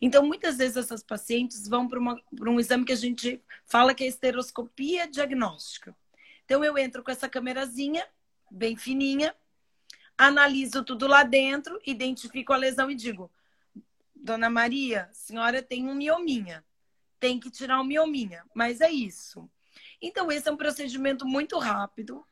Então, 0.00 0.24
muitas 0.24 0.58
vezes, 0.58 0.76
essas 0.76 1.02
pacientes 1.02 1.66
vão 1.66 1.88
para 1.88 1.98
um 1.98 2.60
exame 2.60 2.84
que 2.84 2.92
a 2.92 2.96
gente 2.96 3.42
fala 3.64 3.94
que 3.94 4.04
é 4.04 4.06
esteroscopia 4.06 5.08
diagnóstica. 5.08 5.96
Então, 6.44 6.62
eu 6.62 6.78
entro 6.78 7.02
com 7.02 7.10
essa 7.10 7.28
câmerazinha, 7.28 8.06
bem 8.50 8.76
fininha, 8.76 9.34
analiso 10.16 10.84
tudo 10.84 11.06
lá 11.06 11.22
dentro, 11.24 11.80
identifico 11.84 12.52
a 12.52 12.56
lesão 12.56 12.90
e 12.90 12.94
digo: 12.94 13.30
Dona 14.14 14.48
Maria, 14.48 15.08
senhora 15.12 15.62
tem 15.62 15.88
um 15.88 15.94
miominha 15.94 16.64
tem 17.18 17.38
que 17.38 17.50
tirar 17.50 17.80
o 17.80 17.84
miominha, 17.84 18.44
mas 18.54 18.80
é 18.80 18.90
isso. 18.90 19.48
Então, 20.00 20.30
esse 20.30 20.48
é 20.48 20.52
um 20.52 20.56
procedimento 20.56 21.26
muito 21.26 21.58
rápido, 21.58 22.24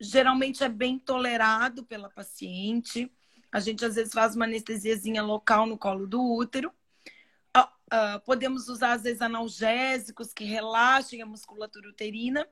geralmente 0.00 0.64
é 0.64 0.68
bem 0.68 0.98
tolerado 0.98 1.84
pela 1.84 2.10
paciente. 2.10 3.10
A 3.52 3.60
gente 3.60 3.84
às 3.84 3.94
vezes 3.94 4.12
faz 4.12 4.34
uma 4.34 4.46
anestesiazinha 4.46 5.22
local 5.22 5.66
no 5.66 5.78
colo 5.78 6.06
do 6.06 6.20
útero. 6.20 6.72
Uh, 7.56 8.18
podemos 8.24 8.68
usar, 8.68 8.92
às 8.92 9.02
vezes, 9.02 9.20
analgésicos 9.20 10.32
que 10.32 10.44
relaxem 10.44 11.20
a 11.20 11.26
musculatura 11.26 11.90
uterina, 11.90 12.48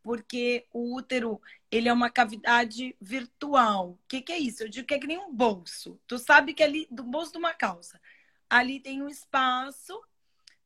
porque 0.00 0.64
o 0.72 0.94
útero 0.94 1.40
ele 1.72 1.88
é 1.88 1.92
uma 1.92 2.08
cavidade 2.08 2.96
virtual. 3.00 3.90
O 3.90 3.98
que, 4.06 4.22
que 4.22 4.32
é 4.32 4.38
isso? 4.38 4.62
Eu 4.62 4.68
digo 4.68 4.86
que 4.86 4.94
é 4.94 4.98
que 5.00 5.08
nem 5.08 5.18
um 5.18 5.34
bolso. 5.34 6.00
Tu 6.06 6.16
sabe 6.18 6.54
que 6.54 6.62
ali, 6.62 6.86
do 6.88 7.02
bolso 7.02 7.32
de 7.32 7.38
uma 7.38 7.52
calça, 7.52 8.00
ali 8.48 8.78
tem 8.78 9.02
um 9.02 9.08
espaço 9.08 10.00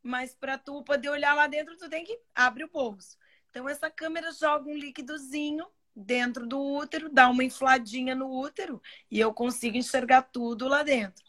mas 0.03 0.35
para 0.35 0.57
tu 0.57 0.83
poder 0.83 1.09
olhar 1.09 1.35
lá 1.35 1.47
dentro, 1.47 1.77
tu 1.77 1.89
tem 1.89 2.05
que 2.05 2.19
abrir 2.35 2.65
o 2.65 2.71
bolso. 2.71 3.19
Então 3.51 3.69
essa 3.69 3.91
câmera 3.91 4.33
joga 4.33 4.69
um 4.69 4.77
líquidozinho 4.77 5.67
dentro 5.94 6.47
do 6.47 6.61
útero, 6.61 7.09
dá 7.09 7.28
uma 7.28 7.44
infladinha 7.44 8.14
no 8.14 8.30
útero 8.30 8.80
e 9.11 9.18
eu 9.18 9.32
consigo 9.32 9.76
enxergar 9.76 10.23
tudo 10.23 10.68
lá 10.68 10.82
dentro. 10.82 11.25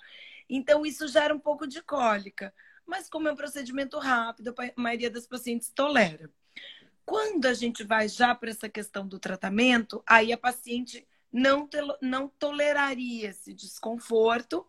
Então 0.50 0.86
isso 0.86 1.08
gera 1.08 1.34
um 1.34 1.40
pouco 1.40 1.66
de 1.66 1.82
cólica, 1.82 2.54
mas 2.86 3.10
como 3.10 3.28
é 3.28 3.32
um 3.32 3.36
procedimento 3.36 3.98
rápido, 3.98 4.54
a 4.58 4.82
maioria 4.82 5.10
das 5.10 5.26
pacientes 5.26 5.70
tolera. 5.70 6.30
Quando 7.06 7.46
a 7.46 7.54
gente 7.54 7.84
vai 7.84 8.08
já 8.08 8.34
para 8.36 8.52
essa 8.52 8.70
questão 8.70 9.08
do 9.08 9.20
tratamento, 9.20 10.04
aí 10.06 10.32
a 10.32 10.38
paciente 10.38 11.08
não, 11.32 11.70
não 12.02 12.28
toleraria 12.28 13.30
esse 13.30 13.54
desconforto 13.54 14.66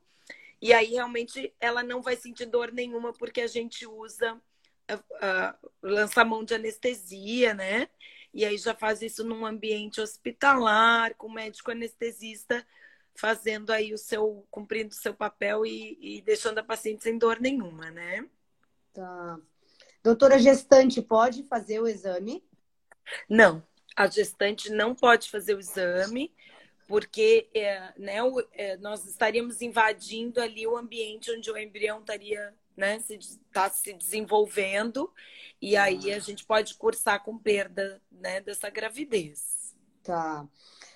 e 0.60 0.72
aí 0.72 0.92
realmente 0.92 1.52
ela 1.60 1.82
não 1.82 2.00
vai 2.00 2.16
sentir 2.16 2.46
dor 2.46 2.72
nenhuma 2.72 3.12
porque 3.12 3.40
a 3.40 3.48
gente 3.48 3.84
usa 3.84 4.34
uh, 4.34 4.94
uh, 4.94 5.72
lança 5.82 6.24
mão 6.24 6.44
de 6.44 6.54
anestesia, 6.54 7.52
né? 7.52 7.88
E 8.32 8.44
aí 8.44 8.56
já 8.56 8.74
faz 8.74 9.02
isso 9.02 9.24
num 9.24 9.44
ambiente 9.44 10.00
hospitalar, 10.00 11.14
com 11.16 11.28
médico 11.28 11.70
anestesista 11.70 12.64
fazendo 13.14 13.70
aí 13.70 13.92
o 13.92 13.98
seu, 13.98 14.46
cumprindo 14.50 14.90
o 14.90 14.96
seu 14.96 15.14
papel 15.14 15.66
e, 15.66 15.98
e 16.00 16.22
deixando 16.22 16.58
a 16.58 16.64
paciente 16.64 17.02
sem 17.02 17.18
dor 17.18 17.40
nenhuma, 17.40 17.90
né? 17.90 18.26
Tá. 18.92 19.38
Doutora 20.02 20.38
gestante 20.38 21.00
pode 21.00 21.44
fazer 21.44 21.80
o 21.80 21.86
exame? 21.86 22.44
Não, 23.28 23.62
a 23.96 24.06
gestante 24.06 24.70
não 24.70 24.94
pode 24.94 25.30
fazer 25.30 25.54
o 25.54 25.60
exame 25.60 26.34
porque 26.86 27.48
é, 27.54 27.92
né, 27.96 28.16
é, 28.52 28.76
nós 28.78 29.06
estaríamos 29.06 29.62
invadindo 29.62 30.40
ali 30.40 30.66
o 30.66 30.76
ambiente 30.76 31.30
onde 31.30 31.50
o 31.50 31.56
embrião 31.56 32.00
estaria 32.00 32.54
né, 32.76 32.98
se, 33.00 33.18
tá 33.52 33.68
se 33.68 33.92
desenvolvendo 33.92 35.12
e 35.60 35.76
aí 35.76 36.12
a 36.12 36.18
gente 36.18 36.44
pode 36.44 36.74
cursar 36.74 37.22
com 37.22 37.38
perda 37.38 38.00
né, 38.10 38.40
dessa 38.40 38.68
gravidez. 38.70 39.74
Tá. 40.02 40.46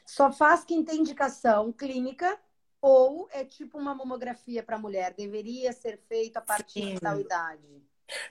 Só 0.05 0.33
faz 0.33 0.65
quem 0.65 0.85
tem 0.85 1.01
indicação 1.01 1.73
clínica 1.73 2.39
ou 2.81 3.29
é 3.33 3.45
tipo 3.45 3.79
uma 3.79 3.95
mamografia 3.95 4.63
para 4.63 4.79
mulher? 4.79 5.15
Deveria 5.15 5.73
ser 5.73 5.99
feita 6.09 6.39
a 6.39 6.43
partir 6.43 6.83
Sim. 6.83 6.95
de 6.95 7.01
tal 7.01 7.21
idade? 7.21 7.83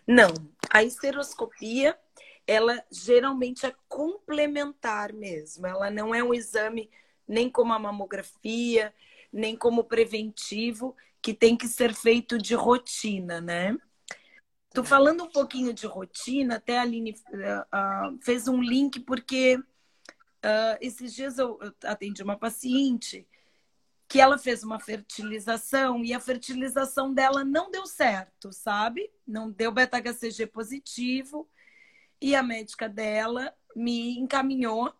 Não. 0.07 0.33
A 0.69 0.83
esteroscopia, 0.83 1.97
ela 2.47 2.83
geralmente 2.91 3.65
é 3.65 3.75
complementar 3.87 5.13
mesmo. 5.13 5.67
Ela 5.67 5.89
não 5.89 6.13
é 6.13 6.23
um 6.23 6.33
exame 6.33 6.89
nem 7.27 7.49
como 7.49 7.73
a 7.73 7.79
mamografia, 7.79 8.93
nem 9.35 9.55
como 9.55 9.83
preventivo, 9.83 10.95
que 11.21 11.33
tem 11.33 11.57
que 11.57 11.67
ser 11.67 11.93
feito 11.93 12.37
de 12.37 12.55
rotina, 12.55 13.41
né? 13.41 13.77
Tô 14.73 14.83
falando 14.83 15.25
um 15.25 15.29
pouquinho 15.29 15.73
de 15.73 15.85
rotina, 15.85 16.55
até 16.55 16.77
a 16.77 16.81
Aline 16.81 17.11
uh, 17.11 18.17
fez 18.21 18.47
um 18.47 18.61
link, 18.61 18.99
porque 19.01 19.57
uh, 19.57 20.77
esses 20.79 21.13
dias 21.13 21.37
eu, 21.37 21.59
eu 21.61 21.73
atendi 21.83 22.23
uma 22.23 22.37
paciente 22.37 23.27
que 24.07 24.21
ela 24.21 24.37
fez 24.37 24.63
uma 24.63 24.79
fertilização 24.79 26.03
e 26.03 26.13
a 26.13 26.19
fertilização 26.19 27.13
dela 27.13 27.43
não 27.43 27.69
deu 27.71 27.85
certo, 27.85 28.53
sabe? 28.53 29.11
Não 29.27 29.51
deu 29.51 29.71
beta-HCG 29.71 30.47
positivo 30.47 31.49
e 32.21 32.35
a 32.35 32.43
médica 32.43 32.87
dela 32.87 33.53
me 33.75 34.17
encaminhou 34.17 34.93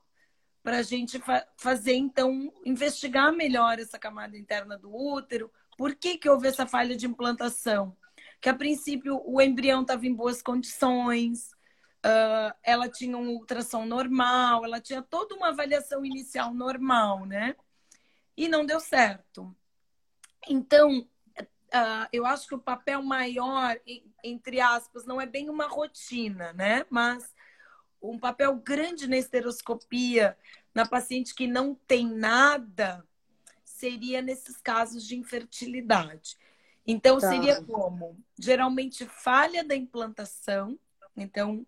para 0.66 0.80
a 0.80 0.82
gente 0.82 1.20
fa 1.20 1.46
fazer, 1.58 1.94
então, 1.94 2.52
investigar 2.66 3.32
melhor 3.32 3.78
essa 3.78 4.00
camada 4.00 4.36
interna 4.36 4.76
do 4.76 4.92
útero. 4.92 5.52
Por 5.78 5.94
que, 5.94 6.18
que 6.18 6.28
houve 6.28 6.48
essa 6.48 6.66
falha 6.66 6.98
de 6.98 7.06
implantação? 7.06 7.96
Que 8.42 8.50
a 8.50 8.54
princípio 8.54 9.22
o 9.24 9.40
embrião 9.40 9.84
estava 9.84 10.08
em 10.08 10.14
boas 10.14 10.42
condições, 10.42 11.52
uh, 12.04 12.52
ela 12.64 12.90
tinha 12.90 13.16
um 13.16 13.30
ultrassom 13.30 13.86
normal, 13.86 14.66
ela 14.66 14.82
tinha 14.82 15.04
toda 15.04 15.36
uma 15.36 15.50
avaliação 15.50 16.04
inicial 16.04 16.52
normal, 16.52 17.28
né? 17.28 17.56
E 18.36 18.48
não 18.48 18.66
deu 18.66 18.80
certo. 18.80 19.56
Então, 20.50 21.08
uh, 21.40 22.08
eu 22.12 22.26
acho 22.26 22.48
que 22.48 22.56
o 22.56 22.60
papel 22.60 23.04
maior, 23.04 23.80
entre 24.24 24.60
aspas, 24.60 25.06
não 25.06 25.22
é 25.22 25.28
bem 25.28 25.48
uma 25.48 25.68
rotina, 25.68 26.54
né? 26.54 26.88
Mas 26.90 27.35
um 28.12 28.20
papel 28.20 28.56
grande 28.56 29.08
na 29.08 29.18
esteroscopia 29.18 30.38
na 30.74 30.86
paciente 30.86 31.34
que 31.34 31.48
não 31.48 31.76
tem 31.88 32.06
nada 32.06 33.06
seria 33.64 34.22
nesses 34.22 34.58
casos 34.58 35.06
de 35.06 35.16
infertilidade. 35.16 36.38
Então, 36.86 37.18
tá. 37.20 37.30
seria 37.30 37.62
como? 37.64 38.18
Geralmente, 38.38 39.06
falha 39.06 39.64
da 39.64 39.76
implantação. 39.76 40.78
Então, 41.16 41.66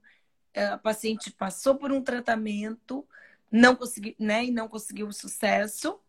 a 0.55 0.77
paciente 0.77 1.31
passou 1.31 1.75
por 1.75 1.91
um 1.91 2.01
tratamento, 2.01 3.07
não 3.51 3.75
conseguiu, 3.75 4.15
né, 4.19 4.45
e 4.45 4.51
não 4.51 4.67
conseguiu 4.67 5.11
sucesso, 5.11 5.99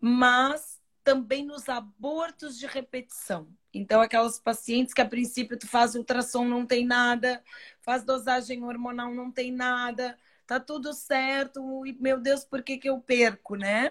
mas 0.00 0.77
também 1.08 1.42
nos 1.42 1.70
abortos 1.70 2.58
de 2.58 2.66
repetição. 2.66 3.48
Então, 3.72 4.02
aquelas 4.02 4.38
pacientes 4.38 4.92
que 4.92 5.00
a 5.00 5.08
princípio 5.08 5.58
tu 5.58 5.66
faz 5.66 5.94
ultrassom, 5.94 6.44
não 6.44 6.66
tem 6.66 6.84
nada, 6.84 7.42
faz 7.80 8.04
dosagem 8.04 8.62
hormonal, 8.62 9.14
não 9.14 9.32
tem 9.32 9.50
nada, 9.50 10.18
tá 10.46 10.60
tudo 10.60 10.92
certo, 10.92 11.86
e 11.86 11.94
meu 11.94 12.20
Deus, 12.20 12.44
por 12.44 12.62
que, 12.62 12.76
que 12.76 12.90
eu 12.90 13.00
perco, 13.00 13.56
né? 13.56 13.90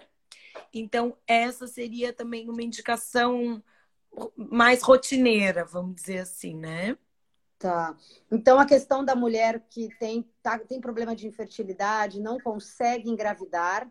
Então, 0.72 1.16
essa 1.26 1.66
seria 1.66 2.12
também 2.12 2.48
uma 2.48 2.62
indicação 2.62 3.60
mais 4.36 4.80
rotineira, 4.80 5.64
vamos 5.64 5.96
dizer 5.96 6.18
assim, 6.18 6.54
né? 6.54 6.96
Tá. 7.58 7.96
Então 8.30 8.60
a 8.60 8.64
questão 8.64 9.04
da 9.04 9.16
mulher 9.16 9.66
que 9.68 9.88
tem, 9.98 10.24
tá, 10.40 10.56
tem 10.56 10.80
problema 10.80 11.16
de 11.16 11.26
infertilidade, 11.26 12.20
não 12.20 12.38
consegue 12.38 13.10
engravidar, 13.10 13.90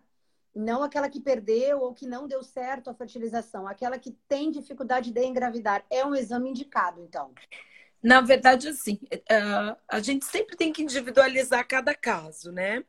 não 0.57 0.83
aquela 0.83 1.09
que 1.09 1.19
perdeu 1.19 1.79
ou 1.81 1.93
que 1.93 2.07
não 2.07 2.27
deu 2.27 2.43
certo 2.43 2.89
a 2.89 2.93
fertilização, 2.93 3.67
aquela 3.67 3.99
que 3.99 4.11
tem 4.27 4.51
dificuldade 4.51 5.11
de 5.11 5.23
engravidar, 5.23 5.85
é 5.89 6.05
um 6.05 6.15
exame 6.15 6.49
indicado, 6.49 7.01
então. 7.01 7.33
Na 8.01 8.21
verdade, 8.21 8.67
assim, 8.67 8.99
uh, 9.13 9.77
a 9.87 9.99
gente 9.99 10.25
sempre 10.25 10.55
tem 10.55 10.71
que 10.71 10.83
individualizar 10.83 11.67
cada 11.67 11.93
caso, 11.95 12.51
né? 12.51 12.83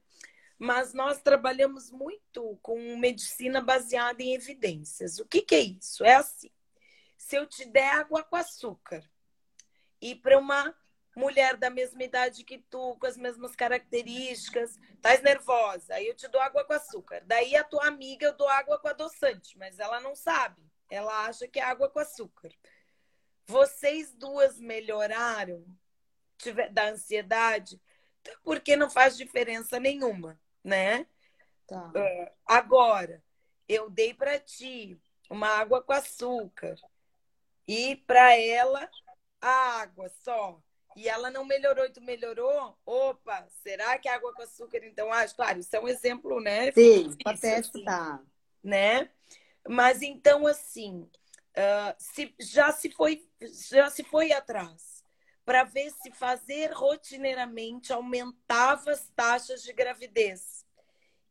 Mas 0.58 0.92
nós 0.92 1.20
trabalhamos 1.20 1.90
muito 1.90 2.58
com 2.62 2.96
medicina 2.96 3.60
baseada 3.60 4.22
em 4.22 4.34
evidências. 4.34 5.18
O 5.18 5.24
que, 5.24 5.42
que 5.42 5.54
é 5.54 5.60
isso? 5.60 6.04
É 6.04 6.16
assim: 6.16 6.50
se 7.16 7.36
eu 7.36 7.46
te 7.46 7.64
der 7.64 7.94
água 7.94 8.22
com 8.22 8.36
açúcar 8.36 9.02
e 10.00 10.14
para 10.14 10.38
uma 10.38 10.74
mulher 11.18 11.56
da 11.56 11.68
mesma 11.68 12.02
idade 12.04 12.44
que 12.44 12.58
tu, 12.70 12.96
com 12.96 13.06
as 13.06 13.16
mesmas 13.16 13.56
características, 13.56 14.78
estás 14.94 15.20
nervosa, 15.20 15.94
aí 15.94 16.06
eu 16.06 16.14
te 16.14 16.28
dou 16.28 16.40
água 16.40 16.64
com 16.64 16.72
açúcar. 16.72 17.22
Daí 17.26 17.56
a 17.56 17.64
tua 17.64 17.88
amiga 17.88 18.26
eu 18.26 18.36
dou 18.36 18.48
água 18.48 18.78
com 18.78 18.86
adoçante, 18.86 19.58
mas 19.58 19.78
ela 19.80 20.00
não 20.00 20.14
sabe. 20.14 20.62
Ela 20.88 21.26
acha 21.26 21.48
que 21.48 21.58
é 21.58 21.64
água 21.64 21.90
com 21.90 21.98
açúcar. 21.98 22.50
Vocês 23.46 24.14
duas 24.14 24.60
melhoraram 24.60 25.64
da 26.72 26.90
ansiedade 26.90 27.80
porque 28.44 28.76
não 28.76 28.88
faz 28.88 29.16
diferença 29.16 29.80
nenhuma, 29.80 30.40
né? 30.62 31.06
Tá. 31.66 31.88
Uh, 31.88 32.30
agora, 32.46 33.22
eu 33.68 33.90
dei 33.90 34.14
para 34.14 34.38
ti 34.38 35.00
uma 35.28 35.48
água 35.48 35.82
com 35.82 35.92
açúcar 35.92 36.76
e 37.66 37.96
para 37.96 38.36
ela 38.38 38.88
a 39.40 39.80
água 39.80 40.08
só. 40.08 40.62
E 40.96 41.08
ela 41.08 41.30
não 41.30 41.44
melhorou 41.44 41.84
e 41.84 41.90
tu 41.90 42.00
melhorou? 42.00 42.76
Opa, 42.84 43.46
será 43.62 43.98
que 43.98 44.08
a 44.08 44.14
água 44.14 44.32
com 44.34 44.42
açúcar 44.42 44.80
então 44.84 45.12
age? 45.12 45.34
Claro, 45.34 45.58
isso 45.58 45.74
é 45.74 45.80
um 45.80 45.88
exemplo, 45.88 46.40
né? 46.40 46.72
Sim, 46.72 47.16
pode 47.22 47.46
assim, 47.46 47.84
tá. 47.84 48.20
Né? 48.62 49.10
Mas 49.68 50.02
então, 50.02 50.46
assim, 50.46 51.08
uh, 51.56 51.94
se, 51.98 52.34
já, 52.40 52.72
se 52.72 52.90
foi, 52.90 53.28
já 53.70 53.90
se 53.90 54.02
foi 54.02 54.32
atrás 54.32 54.98
para 55.44 55.64
ver 55.64 55.90
se 56.02 56.10
fazer 56.10 56.72
rotineiramente 56.72 57.92
aumentava 57.92 58.90
as 58.90 59.08
taxas 59.16 59.62
de 59.62 59.72
gravidez. 59.72 60.66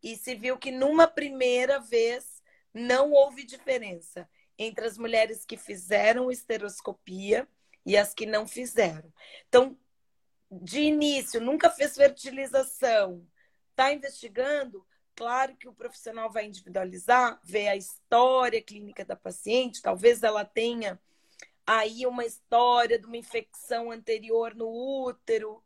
E 0.01 0.15
se 0.15 0.33
viu 0.33 0.57
que 0.57 0.71
numa 0.71 1.07
primeira 1.07 1.79
vez 1.79 2.41
não 2.73 3.11
houve 3.11 3.43
diferença 3.43 4.27
entre 4.57 4.85
as 4.85 4.97
mulheres 4.97 5.45
que 5.45 5.55
fizeram 5.55 6.31
esteroscopia 6.31 7.47
e 7.87 7.95
as 7.95 8.13
que 8.13 8.25
não 8.25 8.45
fizeram. 8.45 9.11
Então, 9.47 9.79
de 10.51 10.81
início, 10.81 11.39
nunca 11.39 11.69
fez 11.69 11.95
fertilização, 11.95 13.25
está 13.71 13.93
investigando, 13.93 14.85
claro 15.15 15.55
que 15.55 15.69
o 15.69 15.73
profissional 15.73 16.29
vai 16.29 16.45
individualizar, 16.45 17.39
ver 17.41 17.69
a 17.69 17.77
história 17.77 18.61
clínica 18.61 19.05
da 19.05 19.15
paciente, 19.15 19.81
talvez 19.81 20.21
ela 20.21 20.43
tenha 20.43 20.99
aí 21.65 22.05
uma 22.05 22.25
história 22.25 22.99
de 22.99 23.05
uma 23.05 23.15
infecção 23.15 23.89
anterior 23.89 24.53
no 24.53 24.67
útero, 25.05 25.63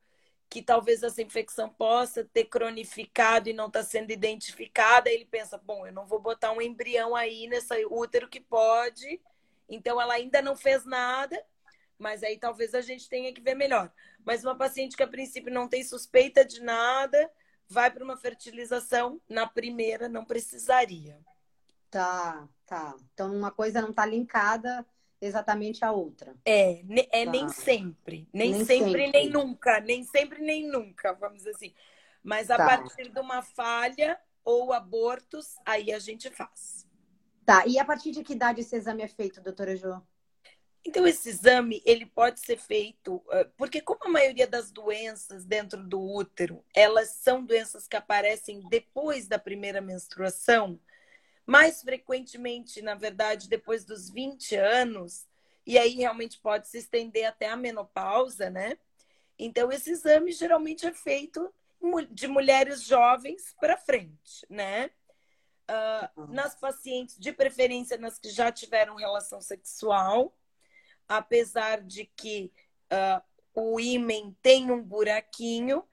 que 0.48 0.62
talvez 0.62 1.02
essa 1.02 1.24
infecção 1.24 1.70
possa 1.70 2.24
ter 2.24 2.46
cronificado 2.46 3.50
e 3.50 3.54
não 3.54 3.66
está 3.66 3.84
sendo 3.84 4.12
identificada, 4.12 5.10
ele 5.10 5.26
pensa, 5.26 5.58
bom, 5.58 5.88
eu 5.88 5.94
não 5.94 6.06
vou 6.06 6.20
botar 6.20 6.52
um 6.52 6.62
embrião 6.62 7.16
aí 7.16 7.48
nesse 7.48 7.84
útero 7.86 8.30
que 8.30 8.40
pode, 8.40 9.20
então 9.68 10.00
ela 10.00 10.14
ainda 10.14 10.40
não 10.40 10.56
fez 10.56 10.86
nada, 10.86 11.44
mas 12.02 12.24
aí 12.24 12.38
talvez 12.38 12.74
a 12.74 12.82
gente 12.82 13.08
tenha 13.08 13.32
que 13.32 13.40
ver 13.40 13.54
melhor. 13.54 13.92
Mas 14.26 14.44
uma 14.44 14.58
paciente 14.58 14.98
que 14.98 15.04
a 15.04 15.08
princípio 15.08 15.54
não 15.54 15.68
tem 15.68 15.84
suspeita 15.84 16.44
de 16.44 16.60
nada, 16.60 17.32
vai 17.70 17.92
para 17.92 18.04
uma 18.04 18.18
fertilização, 18.18 19.22
na 19.30 19.46
primeira 19.46 20.10
não 20.10 20.26
precisaria. 20.26 21.20
Tá, 21.92 22.50
tá. 22.66 22.96
Então 23.14 23.34
uma 23.34 23.52
coisa 23.52 23.82
não 23.82 23.92
está 23.92 24.04
linkada 24.06 24.84
exatamente 25.22 25.86
a 25.86 25.92
outra. 25.92 26.36
É, 26.44 26.82
é 27.12 27.26
tá. 27.26 27.32
nem 27.32 27.48
sempre. 27.50 28.28
Nem, 28.34 28.52
nem 28.52 28.66
sempre, 28.66 28.86
sempre, 28.86 29.12
nem 29.12 29.30
nunca. 29.30 29.80
Nem 29.80 30.04
sempre, 30.04 30.42
nem 30.42 30.68
nunca, 30.68 31.14
vamos 31.14 31.38
dizer 31.38 31.52
assim. 31.52 31.72
Mas 32.24 32.50
a 32.50 32.58
tá. 32.58 32.66
partir 32.66 33.10
de 33.10 33.20
uma 33.20 33.44
falha 33.44 34.20
ou 34.44 34.74
abortos, 34.74 35.56
aí 35.64 35.94
a 35.94 36.00
gente 36.00 36.32
faz. 36.32 36.88
Tá, 37.46 37.64
e 37.68 37.78
a 37.78 37.86
partir 37.86 38.12
de 38.12 38.24
que 38.24 38.34
idade 38.34 38.62
esse 38.62 38.76
exame 38.76 39.04
é 39.04 39.08
feito, 39.08 39.42
doutora 39.42 39.76
Jo? 39.76 40.02
Então, 40.84 41.06
esse 41.06 41.30
exame, 41.30 41.82
ele 41.86 42.08
pode 42.08 42.40
ser 42.40 42.58
feito, 42.58 43.24
porque 43.56 43.82
como 43.82 44.04
a 44.06 44.10
maioria 44.10 44.48
das 44.48 44.72
doenças 44.72 45.46
dentro 45.46 45.84
do 45.84 46.02
útero, 46.02 46.64
elas 46.76 47.10
são 47.10 47.46
doenças 47.46 47.88
que 47.88 47.96
aparecem 47.96 48.68
depois 48.68 49.28
da 49.28 49.38
primeira 49.38 49.80
menstruação, 49.80 50.80
mais 51.46 51.82
frequentemente, 51.82 52.82
na 52.82 52.96
verdade, 52.96 53.48
depois 53.48 53.86
dos 53.86 54.10
20 54.10 54.56
anos, 54.56 55.28
e 55.66 55.78
aí 55.78 55.96
realmente 55.96 56.40
pode 56.40 56.68
se 56.68 56.80
estender 56.80 57.26
até 57.26 57.48
a 57.48 57.56
menopausa, 57.56 58.50
né? 58.50 58.78
Então, 59.38 59.72
esse 59.72 59.92
exame 59.92 60.32
geralmente 60.32 60.86
é 60.86 60.94
feito 60.94 61.54
de 62.10 62.28
mulheres 62.28 62.84
jovens 62.84 63.56
para 63.60 63.78
frente, 63.78 64.46
né? 64.50 64.90
Uh, 65.70 66.28
nas 66.28 66.56
pacientes, 66.56 67.18
de 67.18 67.32
preferência 67.32 67.98
nas 67.98 68.20
que 68.20 68.30
já 68.30 68.52
tiveram 68.52 68.96
relação 68.96 69.40
sexual, 69.40 70.34
apesar 71.18 71.82
de 71.82 72.06
que 72.16 72.52
uh, 72.92 73.22
o 73.54 73.80
ímen 73.80 74.36
tem 74.42 74.72
um 74.72 74.82
buraquinho, 74.82 75.84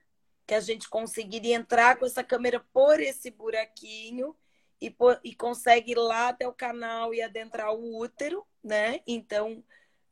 que 0.47 0.53
a 0.53 0.61
gente 0.61 0.89
conseguiria 0.89 1.55
entrar 1.55 1.97
com 1.97 2.05
essa 2.05 2.23
câmera 2.23 2.59
por 2.73 2.99
esse 2.99 3.29
buraquinho 3.29 4.35
e, 4.81 4.95
e 5.23 5.35
consegue 5.35 5.91
ir 5.91 5.97
lá 5.97 6.29
até 6.29 6.47
o 6.47 6.53
canal 6.53 7.13
e 7.13 7.21
adentrar 7.21 7.73
o 7.73 7.97
útero, 7.97 8.45
né? 8.63 9.01
Então, 9.05 9.63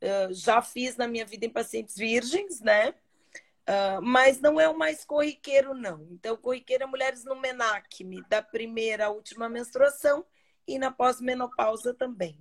uh, 0.02 0.34
já 0.34 0.62
fiz 0.62 0.98
na 0.98 1.08
minha 1.08 1.26
vida 1.26 1.46
em 1.46 1.50
pacientes 1.50 1.96
virgens, 1.96 2.60
né? 2.60 2.90
Uh, 2.90 4.02
mas 4.02 4.40
não 4.42 4.60
é 4.60 4.68
o 4.68 4.78
mais 4.78 5.06
corriqueiro, 5.06 5.74
não. 5.74 6.06
Então, 6.12 6.36
corriqueiro 6.36 6.84
é 6.84 6.88
mulheres 6.88 7.24
no 7.24 7.36
menacme, 7.36 8.22
da 8.28 8.42
primeira 8.42 9.06
à 9.06 9.10
última 9.10 9.48
menstruação 9.48 10.26
e 10.68 10.78
na 10.78 10.92
pós-menopausa 10.92 11.94
também. 11.94 12.38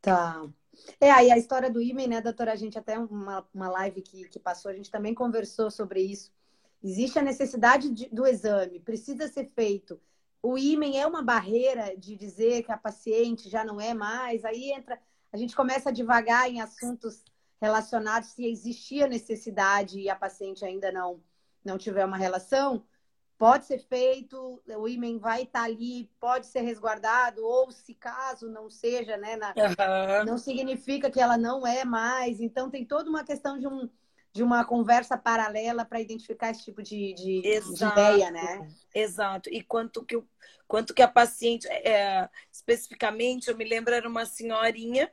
Tá. 0.00 0.48
É, 1.00 1.10
aí 1.10 1.30
a 1.30 1.38
história 1.38 1.70
do 1.70 1.80
ímen, 1.80 2.08
né, 2.08 2.20
doutora? 2.20 2.52
A 2.52 2.56
gente 2.56 2.78
até 2.78 2.98
uma, 2.98 3.46
uma 3.52 3.68
live 3.68 4.02
que, 4.02 4.28
que 4.28 4.38
passou, 4.38 4.70
a 4.70 4.74
gente 4.74 4.90
também 4.90 5.14
conversou 5.14 5.70
sobre 5.70 6.00
isso. 6.00 6.32
Existe 6.82 7.18
a 7.18 7.22
necessidade 7.22 7.90
de, 7.90 8.08
do 8.08 8.26
exame, 8.26 8.80
precisa 8.80 9.28
ser 9.28 9.50
feito 9.54 10.00
o 10.42 10.56
ímen 10.56 10.98
é 10.98 11.06
uma 11.06 11.22
barreira 11.22 11.96
de 11.96 12.16
dizer 12.16 12.62
que 12.62 12.72
a 12.72 12.76
paciente 12.76 13.48
já 13.48 13.64
não 13.64 13.80
é 13.80 13.92
mais, 13.92 14.44
aí 14.44 14.72
entra, 14.72 14.98
a 15.32 15.36
gente 15.36 15.54
começa 15.54 15.90
a 15.90 15.92
devagar 15.92 16.48
em 16.48 16.60
assuntos 16.60 17.22
relacionados 17.60 18.30
se 18.30 18.46
existia 18.46 19.06
necessidade 19.06 20.00
e 20.00 20.08
a 20.08 20.16
paciente 20.16 20.64
ainda 20.64 20.90
não 20.90 21.22
não 21.62 21.76
tiver 21.76 22.06
uma 22.06 22.16
relação, 22.16 22.82
pode 23.40 23.64
ser 23.64 23.78
feito, 23.78 24.62
o 24.66 24.86
ímen 24.86 25.18
vai 25.18 25.44
estar 25.44 25.62
ali, 25.62 26.10
pode 26.20 26.46
ser 26.46 26.60
resguardado, 26.60 27.42
ou 27.42 27.72
se 27.72 27.94
caso 27.94 28.50
não 28.50 28.68
seja, 28.68 29.16
né, 29.16 29.34
na, 29.34 29.54
uhum. 29.56 30.26
não 30.26 30.36
significa 30.36 31.10
que 31.10 31.18
ela 31.18 31.38
não 31.38 31.66
é 31.66 31.82
mais. 31.82 32.38
Então 32.38 32.68
tem 32.68 32.84
toda 32.84 33.08
uma 33.08 33.24
questão 33.24 33.58
de 33.58 33.66
um 33.66 33.88
de 34.32 34.44
uma 34.44 34.64
conversa 34.64 35.18
paralela 35.18 35.84
para 35.84 36.00
identificar 36.00 36.50
esse 36.50 36.62
tipo 36.62 36.80
de, 36.84 37.14
de, 37.14 37.40
de, 37.42 37.84
ideia, 37.84 38.30
né? 38.30 38.70
Exato. 38.94 39.50
E 39.50 39.60
quanto 39.60 40.04
que, 40.04 40.22
quanto 40.68 40.94
que 40.94 41.02
a 41.02 41.08
paciente, 41.08 41.66
é, 41.66 42.28
especificamente, 42.52 43.48
eu 43.48 43.56
me 43.56 43.64
lembro, 43.64 43.92
era 43.92 44.08
uma 44.08 44.24
senhorinha 44.24 45.10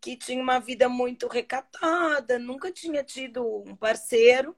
que 0.00 0.16
tinha 0.16 0.42
uma 0.42 0.58
vida 0.58 0.88
muito 0.88 1.28
recatada, 1.28 2.38
nunca 2.38 2.72
tinha 2.72 3.04
tido 3.04 3.44
um 3.66 3.76
parceiro. 3.76 4.56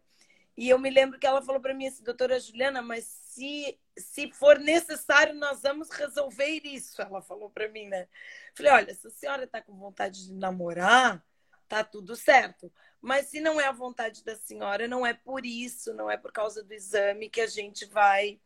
E 0.57 0.69
eu 0.71 0.79
me 0.79 0.88
lembro 0.88 1.19
que 1.19 1.27
ela 1.27 1.42
falou 1.42 1.61
para 1.61 1.75
mim 1.75 1.87
assim, 1.87 2.03
doutora 2.03 2.40
Juliana, 2.40 2.81
mas 2.81 3.05
se, 3.05 3.79
se 3.97 4.33
for 4.33 4.59
necessário, 4.59 5.35
nós 5.35 5.61
vamos 5.61 5.90
resolver 5.90 6.62
isso. 6.64 7.01
Ela 7.03 7.21
falou 7.21 7.51
para 7.51 7.69
mim, 7.69 7.87
né? 7.87 8.09
Falei, 8.55 8.73
olha, 8.73 8.95
se 8.95 9.07
a 9.07 9.11
senhora 9.11 9.45
está 9.45 9.61
com 9.61 9.77
vontade 9.77 10.25
de 10.25 10.33
namorar, 10.33 11.23
tá 11.69 11.85
tudo 11.85 12.16
certo. 12.16 12.73
Mas 13.01 13.27
se 13.27 13.38
não 13.38 13.61
é 13.61 13.66
a 13.66 13.73
vontade 13.73 14.25
da 14.25 14.35
senhora, 14.35 14.88
não 14.88 15.07
é 15.07 15.12
por 15.12 15.45
isso, 15.45 15.92
não 15.92 16.11
é 16.11 16.16
por 16.16 16.33
causa 16.33 16.62
do 16.62 16.73
exame 16.73 17.29
que 17.29 17.40
a 17.40 17.47
gente 17.47 17.85
vai, 17.85 18.40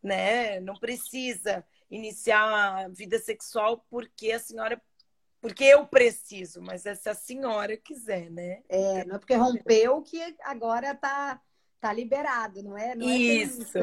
né? 0.00 0.60
Não 0.60 0.76
precisa 0.76 1.64
iniciar 1.90 2.84
a 2.84 2.88
vida 2.88 3.18
sexual 3.18 3.84
porque 3.90 4.30
a 4.32 4.38
senhora 4.38 4.80
porque 5.40 5.64
eu 5.64 5.86
preciso, 5.86 6.60
mas 6.60 6.86
é 6.86 6.94
se 6.94 7.08
a 7.08 7.14
senhora 7.14 7.76
quiser, 7.76 8.30
né? 8.30 8.62
É, 8.68 9.04
não 9.04 9.16
é 9.16 9.18
porque 9.18 9.34
rompeu 9.34 10.02
que 10.02 10.20
agora 10.40 10.92
tá, 10.94 11.40
tá 11.80 11.92
liberado, 11.92 12.62
não 12.62 12.76
é? 12.76 12.94
Não 12.94 13.08
é 13.08 13.16
isso, 13.16 13.78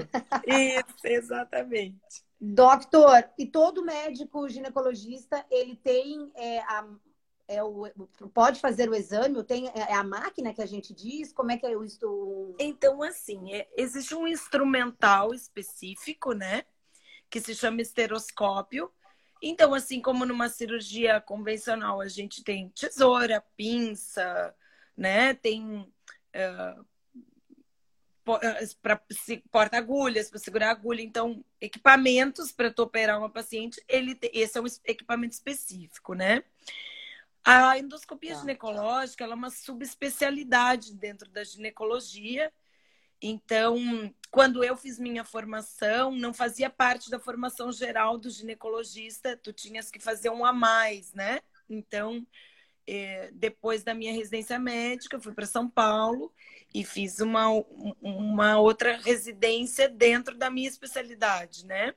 isso, 0.45 1.07
exatamente. 1.07 2.23
Doctor, 2.39 3.23
e 3.37 3.45
todo 3.45 3.85
médico 3.85 4.49
ginecologista, 4.49 5.45
ele 5.49 5.75
tem 5.75 6.31
é, 6.35 6.59
a, 6.59 6.85
é 7.47 7.63
o, 7.63 7.89
pode 8.33 8.59
fazer 8.59 8.89
o 8.89 8.95
exame? 8.95 9.43
Tem, 9.43 9.69
é, 9.69 9.91
é 9.91 9.93
a 9.93 10.03
máquina 10.03 10.53
que 10.53 10.61
a 10.61 10.65
gente 10.65 10.93
diz? 10.93 11.31
Como 11.31 11.51
é 11.51 11.57
que 11.57 11.65
eu 11.65 11.83
estou? 11.83 12.55
Então, 12.59 13.01
assim, 13.01 13.53
é, 13.53 13.69
existe 13.77 14.15
um 14.15 14.27
instrumental 14.27 15.33
específico, 15.33 16.33
né? 16.33 16.63
Que 17.29 17.39
se 17.39 17.55
chama 17.55 17.81
esteroscópio. 17.81 18.91
Então, 19.41 19.73
assim 19.73 20.01
como 20.01 20.25
numa 20.25 20.47
cirurgia 20.47 21.19
convencional, 21.19 22.01
a 22.01 22.07
gente 22.07 22.43
tem 22.43 22.69
tesoura, 22.69 23.43
pinça, 23.57 24.55
né? 24.95 25.33
Tem 25.33 25.79
uh, 25.79 26.85
para 28.23 29.01
porta-agulhas, 29.51 30.29
para 30.29 30.39
segurar 30.39 30.71
agulha. 30.71 31.01
Então, 31.01 31.43
equipamentos 31.59 32.51
para 32.51 32.71
tu 32.71 32.83
operar 32.83 33.19
uma 33.19 33.29
paciente, 33.29 33.83
ele 33.87 34.17
esse 34.33 34.57
é 34.57 34.61
um 34.61 34.65
equipamento 34.85 35.33
específico, 35.33 36.13
né? 36.13 36.43
A 37.43 37.77
endoscopia 37.77 38.33
tá. 38.33 38.39
ginecológica 38.39 39.25
é 39.25 39.27
uma 39.27 39.49
subespecialidade 39.49 40.95
dentro 40.95 41.29
da 41.29 41.43
ginecologia. 41.43 42.51
Então, 43.21 44.13
quando 44.31 44.63
eu 44.63 44.75
fiz 44.77 44.97
minha 44.97 45.23
formação, 45.23 46.11
não 46.11 46.33
fazia 46.33 46.69
parte 46.69 47.09
da 47.09 47.19
formação 47.19 47.71
geral 47.71 48.17
do 48.17 48.29
ginecologista, 48.29 49.37
tu 49.37 49.51
tinhas 49.51 49.89
que 49.91 49.99
fazer 49.99 50.29
um 50.29 50.45
a 50.45 50.53
mais, 50.53 51.13
né? 51.13 51.41
Então, 51.69 52.25
é, 52.85 53.29
depois 53.33 53.83
da 53.83 53.93
minha 53.93 54.13
residência 54.13 54.59
médica, 54.59 55.19
fui 55.19 55.33
para 55.33 55.45
São 55.45 55.69
Paulo 55.69 56.33
e 56.73 56.83
fiz 56.83 57.19
uma, 57.19 57.47
uma 58.01 58.59
outra 58.59 58.97
residência 58.97 59.87
dentro 59.87 60.35
da 60.35 60.49
minha 60.49 60.67
especialidade, 60.67 61.65
né? 61.65 61.93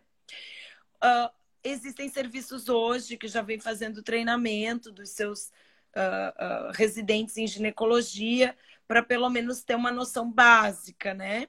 Uh, 0.96 1.30
existem 1.64 2.08
serviços 2.08 2.68
hoje 2.68 3.16
que 3.16 3.28
já 3.28 3.42
vem 3.42 3.58
fazendo 3.58 4.02
treinamento 4.02 4.92
dos 4.92 5.10
seus 5.10 5.48
uh, 5.94 6.68
uh, 6.68 6.72
residentes 6.72 7.36
em 7.36 7.46
ginecologia 7.46 8.56
para 8.86 9.02
pelo 9.02 9.28
menos 9.28 9.64
ter 9.64 9.74
uma 9.74 9.90
noção 9.90 10.30
básica, 10.30 11.12
né? 11.12 11.48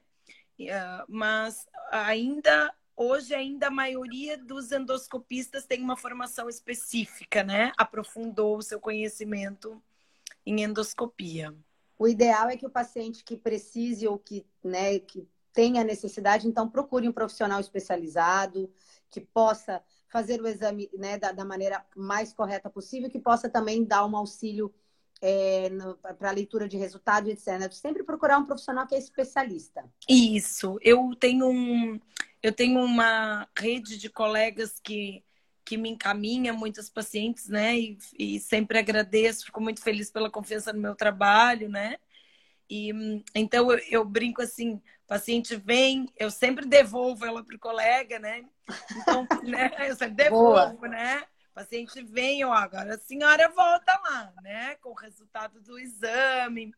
mas 1.08 1.68
ainda 1.92 2.74
hoje 2.98 3.36
ainda 3.36 3.68
a 3.68 3.72
maioria 3.72 4.38
dos 4.38 4.72
endoscopistas 4.72 5.66
tem 5.66 5.82
uma 5.82 5.96
formação 5.96 6.50
específica, 6.50 7.44
né? 7.44 7.72
Aprofundou 7.78 8.58
o 8.58 8.62
seu 8.64 8.80
conhecimento 8.80 9.82
em 10.44 10.64
endoscopia. 10.64 11.56
O 12.00 12.08
ideal 12.08 12.50
é 12.50 12.58
que 12.58 12.66
o 12.66 12.70
paciente 12.70 13.24
que 13.24 13.38
precise 13.38 14.08
ou 14.08 14.18
que, 14.18 14.46
né, 14.64 15.00
que 15.00 15.28
tenha 15.54 15.84
necessidade, 15.84 16.48
então 16.48 16.70
procure 16.70 17.08
um 17.08 17.12
profissional 17.12 17.60
especializado 17.60 18.72
que 19.10 19.22
possa 19.22 19.82
fazer 20.08 20.42
o 20.42 20.48
exame 20.48 20.90
né, 20.94 21.18
da, 21.18 21.32
da 21.32 21.44
maneira 21.44 21.86
mais 21.96 22.32
correta 22.32 22.70
possível, 22.70 23.10
que 23.10 23.20
possa 23.20 23.50
também 23.50 23.84
dar 23.84 24.06
um 24.06 24.16
auxílio 24.16 24.74
é, 25.22 25.70
para 26.18 26.32
leitura 26.32 26.68
de 26.68 26.78
resultado, 26.78 27.30
etc. 27.30 27.72
Sempre 27.72 28.04
procurar 28.04 28.38
um 28.38 28.46
profissional 28.46 28.86
que 28.86 28.96
é 28.96 29.00
especialista. 29.00 29.84
Isso. 30.08 30.78
Eu 30.82 31.16
tenho 31.20 31.50
um, 31.50 32.00
eu 32.42 32.52
tenho 32.52 32.80
uma 32.80 33.48
rede 33.58 33.98
de 33.98 34.10
colegas 34.10 34.80
que 34.80 35.24
que 35.68 35.76
me 35.76 35.90
encaminha 35.90 36.54
muitos 36.54 36.90
pacientes, 36.90 37.50
né? 37.50 37.78
E, 37.78 37.98
e, 38.18 38.40
sempre 38.40 38.80
agradeço, 38.80 39.48
fico 39.48 39.60
muito 39.60 39.82
feliz 39.84 40.10
pela 40.10 40.32
confiança 40.32 40.72
no 40.72 40.80
meu 40.80 40.96
trabalho, 40.96 41.68
né? 41.68 41.98
E 42.70 42.92
então 43.36 43.70
eu, 43.70 43.80
eu 43.90 44.06
brinco 44.06 44.42
assim, 44.42 44.82
paciente 45.06 45.58
vem, 45.58 46.08
eu 46.18 46.32
sempre 46.32 46.66
devolvo 46.66 47.26
ela 47.26 47.44
para 47.44 47.56
o 47.56 47.60
colega, 47.60 48.18
né? 48.18 48.46
Então, 48.96 49.28
né? 49.44 49.90
Eu 49.90 49.96
sempre 49.98 50.16
devolvo, 50.16 50.78
Boa. 50.78 50.88
né? 50.88 51.26
Paciente 51.54 52.02
vem, 52.02 52.46
ó, 52.46 52.54
agora 52.54 52.96
a 52.96 53.00
senhora 53.00 53.50
volta 53.50 53.92
lá, 54.04 54.34
né? 54.42 54.76
Com 54.76 54.92
o 54.92 54.96
resultado 54.96 55.60
do 55.60 55.78
exame. 55.78 56.72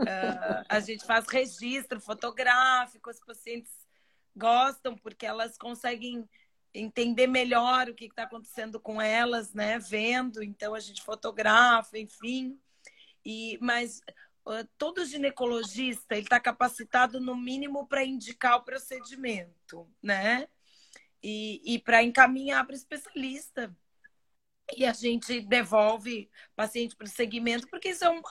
Uh, 0.00 0.64
a 0.68 0.80
gente 0.80 1.06
faz 1.06 1.26
registro 1.28 2.00
fotográfico, 2.00 3.10
os 3.10 3.20
pacientes 3.20 3.72
gostam 4.38 4.96
porque 4.96 5.26
elas 5.26 5.58
conseguem 5.58 6.28
entender 6.72 7.26
melhor 7.26 7.88
o 7.88 7.94
que 7.94 8.06
está 8.06 8.22
acontecendo 8.24 8.78
com 8.80 9.00
elas, 9.00 9.52
né? 9.52 9.78
Vendo, 9.78 10.42
então 10.42 10.74
a 10.74 10.80
gente 10.80 11.02
fotografa, 11.02 11.98
enfim. 11.98 12.58
E 13.24 13.58
mas 13.60 14.00
uh, 14.46 14.66
todo 14.78 15.04
ginecologista 15.04 16.14
ele 16.14 16.22
está 16.22 16.38
capacitado 16.38 17.20
no 17.20 17.36
mínimo 17.36 17.86
para 17.86 18.04
indicar 18.04 18.56
o 18.56 18.64
procedimento, 18.64 19.90
né? 20.02 20.48
E, 21.22 21.74
e 21.74 21.78
para 21.80 22.02
encaminhar 22.02 22.64
para 22.64 22.74
o 22.74 22.76
especialista 22.76 23.76
e 24.76 24.84
a 24.84 24.92
gente 24.92 25.40
devolve 25.40 26.28
paciente 26.54 26.94
para 26.94 27.06
o 27.06 27.08
segmento, 27.08 27.68
porque 27.68 27.90
isso 27.90 28.04
é, 28.04 28.10
um, 28.10 28.22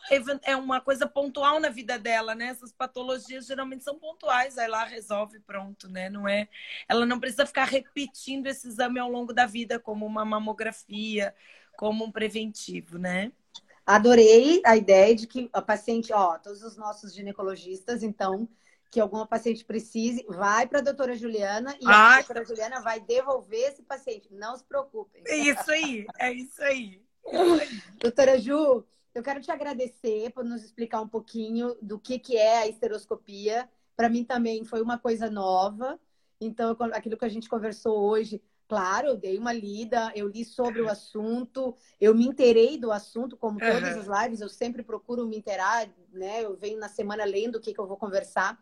é 0.44 0.56
uma 0.56 0.80
coisa 0.80 1.08
pontual 1.08 1.60
na 1.60 1.70
vida 1.70 1.98
dela, 1.98 2.36
né? 2.36 2.48
Essas 2.48 2.72
patologias 2.72 3.46
geralmente 3.46 3.84
são 3.84 3.98
pontuais, 3.98 4.58
aí 4.58 4.68
lá 4.68 4.84
resolve 4.84 5.40
pronto, 5.40 5.90
né? 5.90 6.10
Não 6.10 6.28
é, 6.28 6.48
ela 6.88 7.06
não 7.06 7.20
precisa 7.20 7.46
ficar 7.46 7.66
repetindo 7.66 8.48
esse 8.48 8.68
exame 8.68 9.00
ao 9.00 9.10
longo 9.10 9.34
da 9.34 9.46
vida, 9.46 9.80
como 9.80 10.06
uma 10.06 10.24
mamografia, 10.24 11.34
como 11.78 12.06
um 12.06 12.12
preventivo, 12.12 12.98
né? 12.98 13.32
Adorei 13.86 14.62
a 14.66 14.76
ideia 14.76 15.16
de 15.16 15.26
que 15.26 15.50
a 15.54 15.62
paciente, 15.62 16.12
ó, 16.12 16.38
todos 16.38 16.62
os 16.62 16.76
nossos 16.76 17.14
ginecologistas, 17.14 18.04
então, 18.04 18.48
que 18.90 19.00
alguma 19.00 19.28
paciente 19.28 19.66
precise, 19.66 20.26
vai 20.30 20.68
para 20.68 20.80
a 20.80 20.84
doutora 20.84 21.16
Juliana 21.16 21.76
e 21.80 21.86
a 21.88 22.16
doutora 22.18 22.46
Juliana 22.46 22.82
vai 22.82 23.00
devolver 23.00 23.70
esse 23.70 23.84
paciente. 23.84 24.34
Não 24.34 24.56
se 24.56 24.64
preocupem. 24.64 25.24
É 25.28 25.36
isso 25.36 25.72
aí, 25.72 26.06
é 26.20 26.32
isso 26.32 26.64
aí. 26.64 27.02
doutora 28.00 28.40
Ju, 28.40 28.86
eu 29.14 29.24
quero 29.24 29.42
te 29.42 29.52
agradecer 29.52 30.32
por 30.32 30.46
nos 30.46 30.64
explicar 30.64 31.02
um 31.02 31.08
pouquinho 31.08 31.76
do 31.82 32.00
que, 32.00 32.18
que 32.18 32.38
é 32.38 32.60
a 32.60 32.68
esteroscopia. 32.68 33.68
Para 33.96 34.10
mim 34.10 34.24
também 34.24 34.64
foi 34.64 34.82
uma 34.82 34.98
coisa 34.98 35.30
nova. 35.30 36.00
Então, 36.40 36.78
aquilo 36.94 37.18
que 37.18 37.26
a 37.26 37.30
gente 37.30 37.50
conversou 37.50 37.98
hoje, 37.98 38.42
claro, 38.68 39.08
eu 39.08 39.18
dei 39.18 39.38
uma 39.38 39.54
lida, 39.54 40.12
eu 40.16 40.28
li 40.28 40.44
sobre 40.44 40.82
o 40.82 40.90
assunto, 40.90 41.76
eu 42.00 42.14
me 42.14 42.26
interei 42.26 42.78
do 42.78 42.92
assunto, 42.92 43.38
como 43.38 43.60
todas 43.60 43.96
uhum. 43.96 44.14
as 44.14 44.24
lives, 44.24 44.42
eu 44.42 44.50
sempre 44.50 44.84
procuro 44.84 45.26
me 45.26 45.38
inteirar, 45.38 45.90
né? 46.12 46.44
Eu 46.44 46.56
venho 46.56 46.80
na 46.80 46.90
semana 46.90 47.24
lendo 47.24 47.56
o 47.56 47.62
que, 47.62 47.74
que 47.74 47.80
eu 47.80 47.88
vou 47.88 47.98
conversar, 47.98 48.62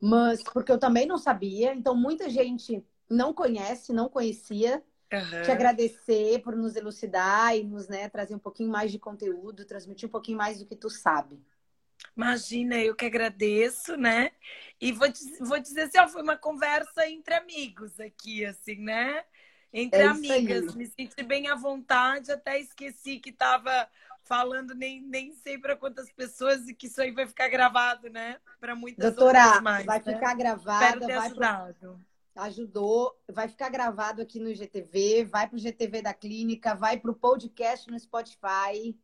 mas 0.00 0.42
porque 0.42 0.72
eu 0.72 0.78
também 0.78 1.06
não 1.06 1.18
sabia, 1.18 1.74
então 1.74 1.94
muita 1.94 2.30
gente 2.30 2.84
não 3.08 3.32
conhece, 3.32 3.92
não 3.92 4.08
conhecia. 4.08 4.82
Uhum. 5.12 5.42
Te 5.42 5.50
agradecer 5.50 6.40
por 6.40 6.56
nos 6.56 6.74
elucidar 6.74 7.54
e 7.54 7.62
nos 7.62 7.86
né, 7.86 8.08
trazer 8.08 8.34
um 8.34 8.38
pouquinho 8.38 8.70
mais 8.70 8.90
de 8.90 8.98
conteúdo, 8.98 9.66
transmitir 9.66 10.08
um 10.08 10.12
pouquinho 10.12 10.38
mais 10.38 10.58
do 10.58 10.64
que 10.64 10.74
tu 10.74 10.88
sabe. 10.88 11.38
Imagina, 12.16 12.76
eu 12.78 12.94
que 12.94 13.04
agradeço, 13.04 13.96
né? 13.96 14.32
E 14.80 14.90
vou, 14.90 15.08
vou 15.40 15.60
dizer 15.60 15.82
assim, 15.82 15.98
ó, 15.98 16.08
foi 16.08 16.22
uma 16.22 16.36
conversa 16.36 17.06
entre 17.08 17.34
amigos 17.34 18.00
aqui, 18.00 18.44
assim, 18.44 18.76
né? 18.76 19.24
Entre 19.72 20.00
é 20.00 20.06
amigas. 20.06 20.74
Me 20.74 20.86
senti 20.86 21.22
bem 21.22 21.48
à 21.48 21.54
vontade, 21.54 22.30
até 22.30 22.58
esqueci 22.60 23.18
que 23.18 23.30
estava 23.30 23.88
falando 24.22 24.74
nem, 24.74 25.00
nem 25.00 25.32
sei 25.32 25.58
para 25.58 25.76
quantas 25.76 26.10
pessoas 26.12 26.68
e 26.68 26.74
que 26.74 26.86
isso 26.86 27.00
aí 27.00 27.10
vai 27.10 27.26
ficar 27.26 27.48
gravado, 27.48 28.08
né? 28.08 28.38
Para 28.60 28.74
muitas 28.74 29.14
Doutora, 29.14 29.60
mais. 29.60 29.86
Vai 29.86 30.02
né? 30.04 30.14
ficar 30.14 30.34
gravado. 30.34 30.84
Espero 30.84 31.06
ter 31.06 31.16
vai 31.16 31.26
ajudado. 31.26 31.74
Pro... 31.74 32.00
Ajudou. 32.36 33.22
Vai 33.30 33.48
ficar 33.48 33.68
gravado 33.70 34.22
aqui 34.22 34.38
no 34.38 34.50
IGTV, 34.50 35.24
vai 35.24 35.48
para 35.48 35.56
o 35.56 35.58
GTV 35.58 36.02
da 36.02 36.14
clínica, 36.14 36.74
vai 36.74 36.98
para 36.98 37.10
o 37.10 37.14
podcast 37.14 37.90
no 37.90 37.98
Spotify. 37.98 38.96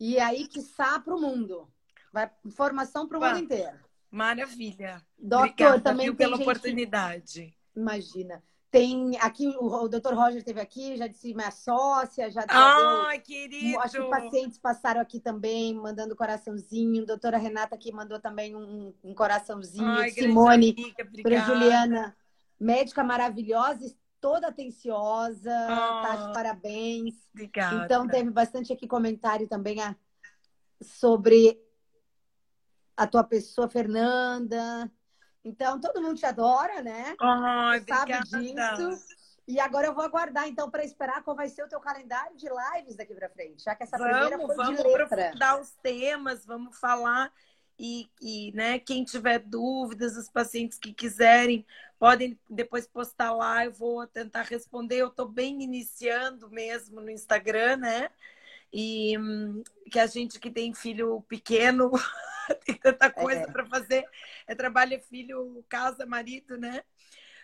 E 0.00 0.18
aí, 0.18 0.46
que 0.46 0.62
para 1.04 1.14
o 1.14 1.20
mundo. 1.20 1.68
Vai 2.12 2.30
informação 2.44 3.06
para 3.06 3.18
o 3.18 3.20
mundo 3.20 3.38
inteiro. 3.38 3.78
Maravilha. 4.10 5.04
Doutor, 5.18 5.50
Obrigada, 5.50 5.80
também 5.80 6.14
pela 6.14 6.36
gente... 6.36 6.42
oportunidade. 6.48 7.54
Imagina. 7.76 8.42
Tem 8.70 9.16
aqui, 9.20 9.46
o, 9.46 9.84
o 9.84 9.88
Dr. 9.88 10.12
Roger 10.12 10.38
esteve 10.38 10.60
aqui, 10.60 10.96
já 10.96 11.06
disse 11.06 11.32
minha 11.32 11.50
sócia, 11.50 12.30
já 12.30 12.44
Ah, 12.48 13.12
querido! 13.24 13.80
Acho 13.80 14.02
que 14.02 14.10
pacientes 14.10 14.58
passaram 14.58 15.00
aqui 15.00 15.20
também, 15.20 15.74
mandando 15.74 16.14
coraçãozinho. 16.14 17.06
Doutora 17.06 17.38
Renata 17.38 17.74
aqui 17.74 17.90
mandou 17.90 18.20
também 18.20 18.54
um, 18.54 18.92
um 19.02 19.14
coraçãozinho. 19.14 19.86
Ai, 19.86 20.10
Simone, 20.10 20.76
para 21.22 21.40
Juliana. 21.40 22.16
médica 22.60 23.02
maravilhosa, 23.02 23.90
toda 24.20 24.48
atenciosa, 24.48 25.50
oh, 25.50 26.06
tá 26.06 26.26
de 26.26 26.32
parabéns. 26.34 27.14
Obrigada. 27.32 27.84
Então, 27.84 28.06
teve 28.06 28.30
bastante 28.30 28.70
aqui 28.70 28.86
comentário 28.86 29.48
também 29.48 29.80
a, 29.80 29.96
sobre 30.82 31.58
a 32.94 33.06
tua 33.06 33.24
pessoa, 33.24 33.66
Fernanda. 33.66 34.90
Então, 35.44 35.80
todo 35.80 36.02
mundo 36.02 36.18
te 36.18 36.26
adora, 36.26 36.82
né? 36.82 37.16
Oh, 37.20 37.86
sabe 37.88 38.20
disso. 38.24 39.06
E 39.46 39.58
agora 39.58 39.86
eu 39.86 39.94
vou 39.94 40.04
aguardar, 40.04 40.46
então, 40.46 40.70
para 40.70 40.84
esperar 40.84 41.22
qual 41.22 41.34
vai 41.34 41.48
ser 41.48 41.62
o 41.62 41.68
teu 41.68 41.80
calendário 41.80 42.36
de 42.36 42.46
lives 42.46 42.96
daqui 42.96 43.14
para 43.14 43.30
frente. 43.30 43.64
Já 43.64 43.74
que 43.74 43.82
essa 43.82 43.96
vamos, 43.96 44.12
primeira 44.12 44.36
foi 44.46 44.56
vamos 44.56 44.76
de 44.76 44.82
letra. 44.82 45.32
Vamos 45.38 45.68
os 45.68 45.74
temas, 45.76 46.44
vamos 46.44 46.78
falar. 46.78 47.32
E, 47.78 48.10
e 48.20 48.52
né, 48.52 48.78
quem 48.78 49.04
tiver 49.04 49.38
dúvidas, 49.38 50.18
os 50.18 50.28
pacientes 50.28 50.78
que 50.78 50.92
quiserem, 50.92 51.64
podem 51.98 52.38
depois 52.50 52.86
postar 52.86 53.32
lá. 53.32 53.64
Eu 53.64 53.72
vou 53.72 54.06
tentar 54.06 54.42
responder. 54.42 54.96
Eu 54.96 55.08
estou 55.08 55.26
bem 55.26 55.62
iniciando 55.62 56.50
mesmo 56.50 57.00
no 57.00 57.10
Instagram, 57.10 57.78
né? 57.78 58.10
E 58.70 59.16
hum, 59.16 59.62
que 59.90 59.98
a 59.98 60.06
gente 60.06 60.38
que 60.38 60.50
tem 60.50 60.74
filho 60.74 61.22
pequeno 61.22 61.90
tem 62.64 62.74
tanta 62.74 63.10
coisa 63.10 63.42
é. 63.42 63.46
para 63.46 63.64
fazer. 63.66 64.04
É 64.46 64.54
trabalho, 64.54 64.94
é 64.94 64.98
filho, 64.98 65.64
casa, 65.68 66.06
marido, 66.06 66.56
né? 66.56 66.82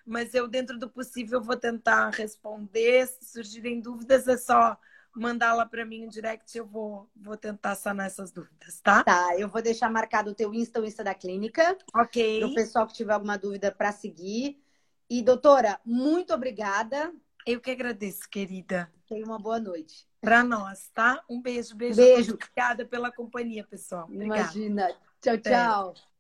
Mas 0.07 0.35
eu, 0.35 0.47
dentro 0.47 0.79
do 0.79 0.89
possível, 0.89 1.41
vou 1.41 1.57
tentar 1.57 2.11
responder. 2.11 3.07
Se 3.07 3.25
surgirem 3.33 3.81
dúvidas, 3.81 4.29
é 4.29 4.37
só 4.37 4.79
mandar 5.15 5.55
lá 5.55 5.65
para 5.65 5.85
mim 5.85 6.03
em 6.03 6.09
direct, 6.09 6.59
eu 6.59 6.67
vou, 6.67 7.09
vou 7.15 7.37
tentar 7.37 7.75
sanar 7.77 8.07
essas 8.07 8.33
dúvidas, 8.33 8.81
tá? 8.81 9.05
Tá, 9.05 9.39
eu 9.39 9.49
vou 9.49 9.63
deixar 9.63 9.89
marcado 9.89 10.31
o 10.31 10.35
teu 10.35 10.53
Insta, 10.53 10.81
o 10.81 10.85
Insta 10.85 11.05
da 11.05 11.15
clínica. 11.15 11.79
Ok. 11.95 12.41
Para 12.41 12.49
o 12.49 12.55
pessoal 12.55 12.87
que 12.87 12.95
tiver 12.95 13.13
alguma 13.13 13.39
dúvida 13.39 13.71
para 13.71 13.93
seguir. 13.93 14.61
E, 15.09 15.23
doutora, 15.23 15.81
muito 15.85 16.35
obrigada. 16.35 17.13
Eu 17.47 17.61
que 17.61 17.71
agradeço, 17.71 18.29
querida. 18.29 18.91
Tenha 19.07 19.25
uma 19.25 19.39
boa 19.39 19.61
noite. 19.61 20.09
Para 20.25 20.43
nós, 20.43 20.89
tá? 20.95 21.23
Um 21.29 21.41
beijo, 21.41 21.77
beijo. 21.77 21.97
Beijo. 21.97 22.35
Obrigada 22.35 22.85
pela 22.85 23.13
companhia, 23.13 23.65
pessoal. 23.65 24.05
Obrigada. 24.05 24.41
Imagina. 24.41 24.89
Tchau, 25.21 25.39
tchau. 25.39 25.95
É. 25.97 26.14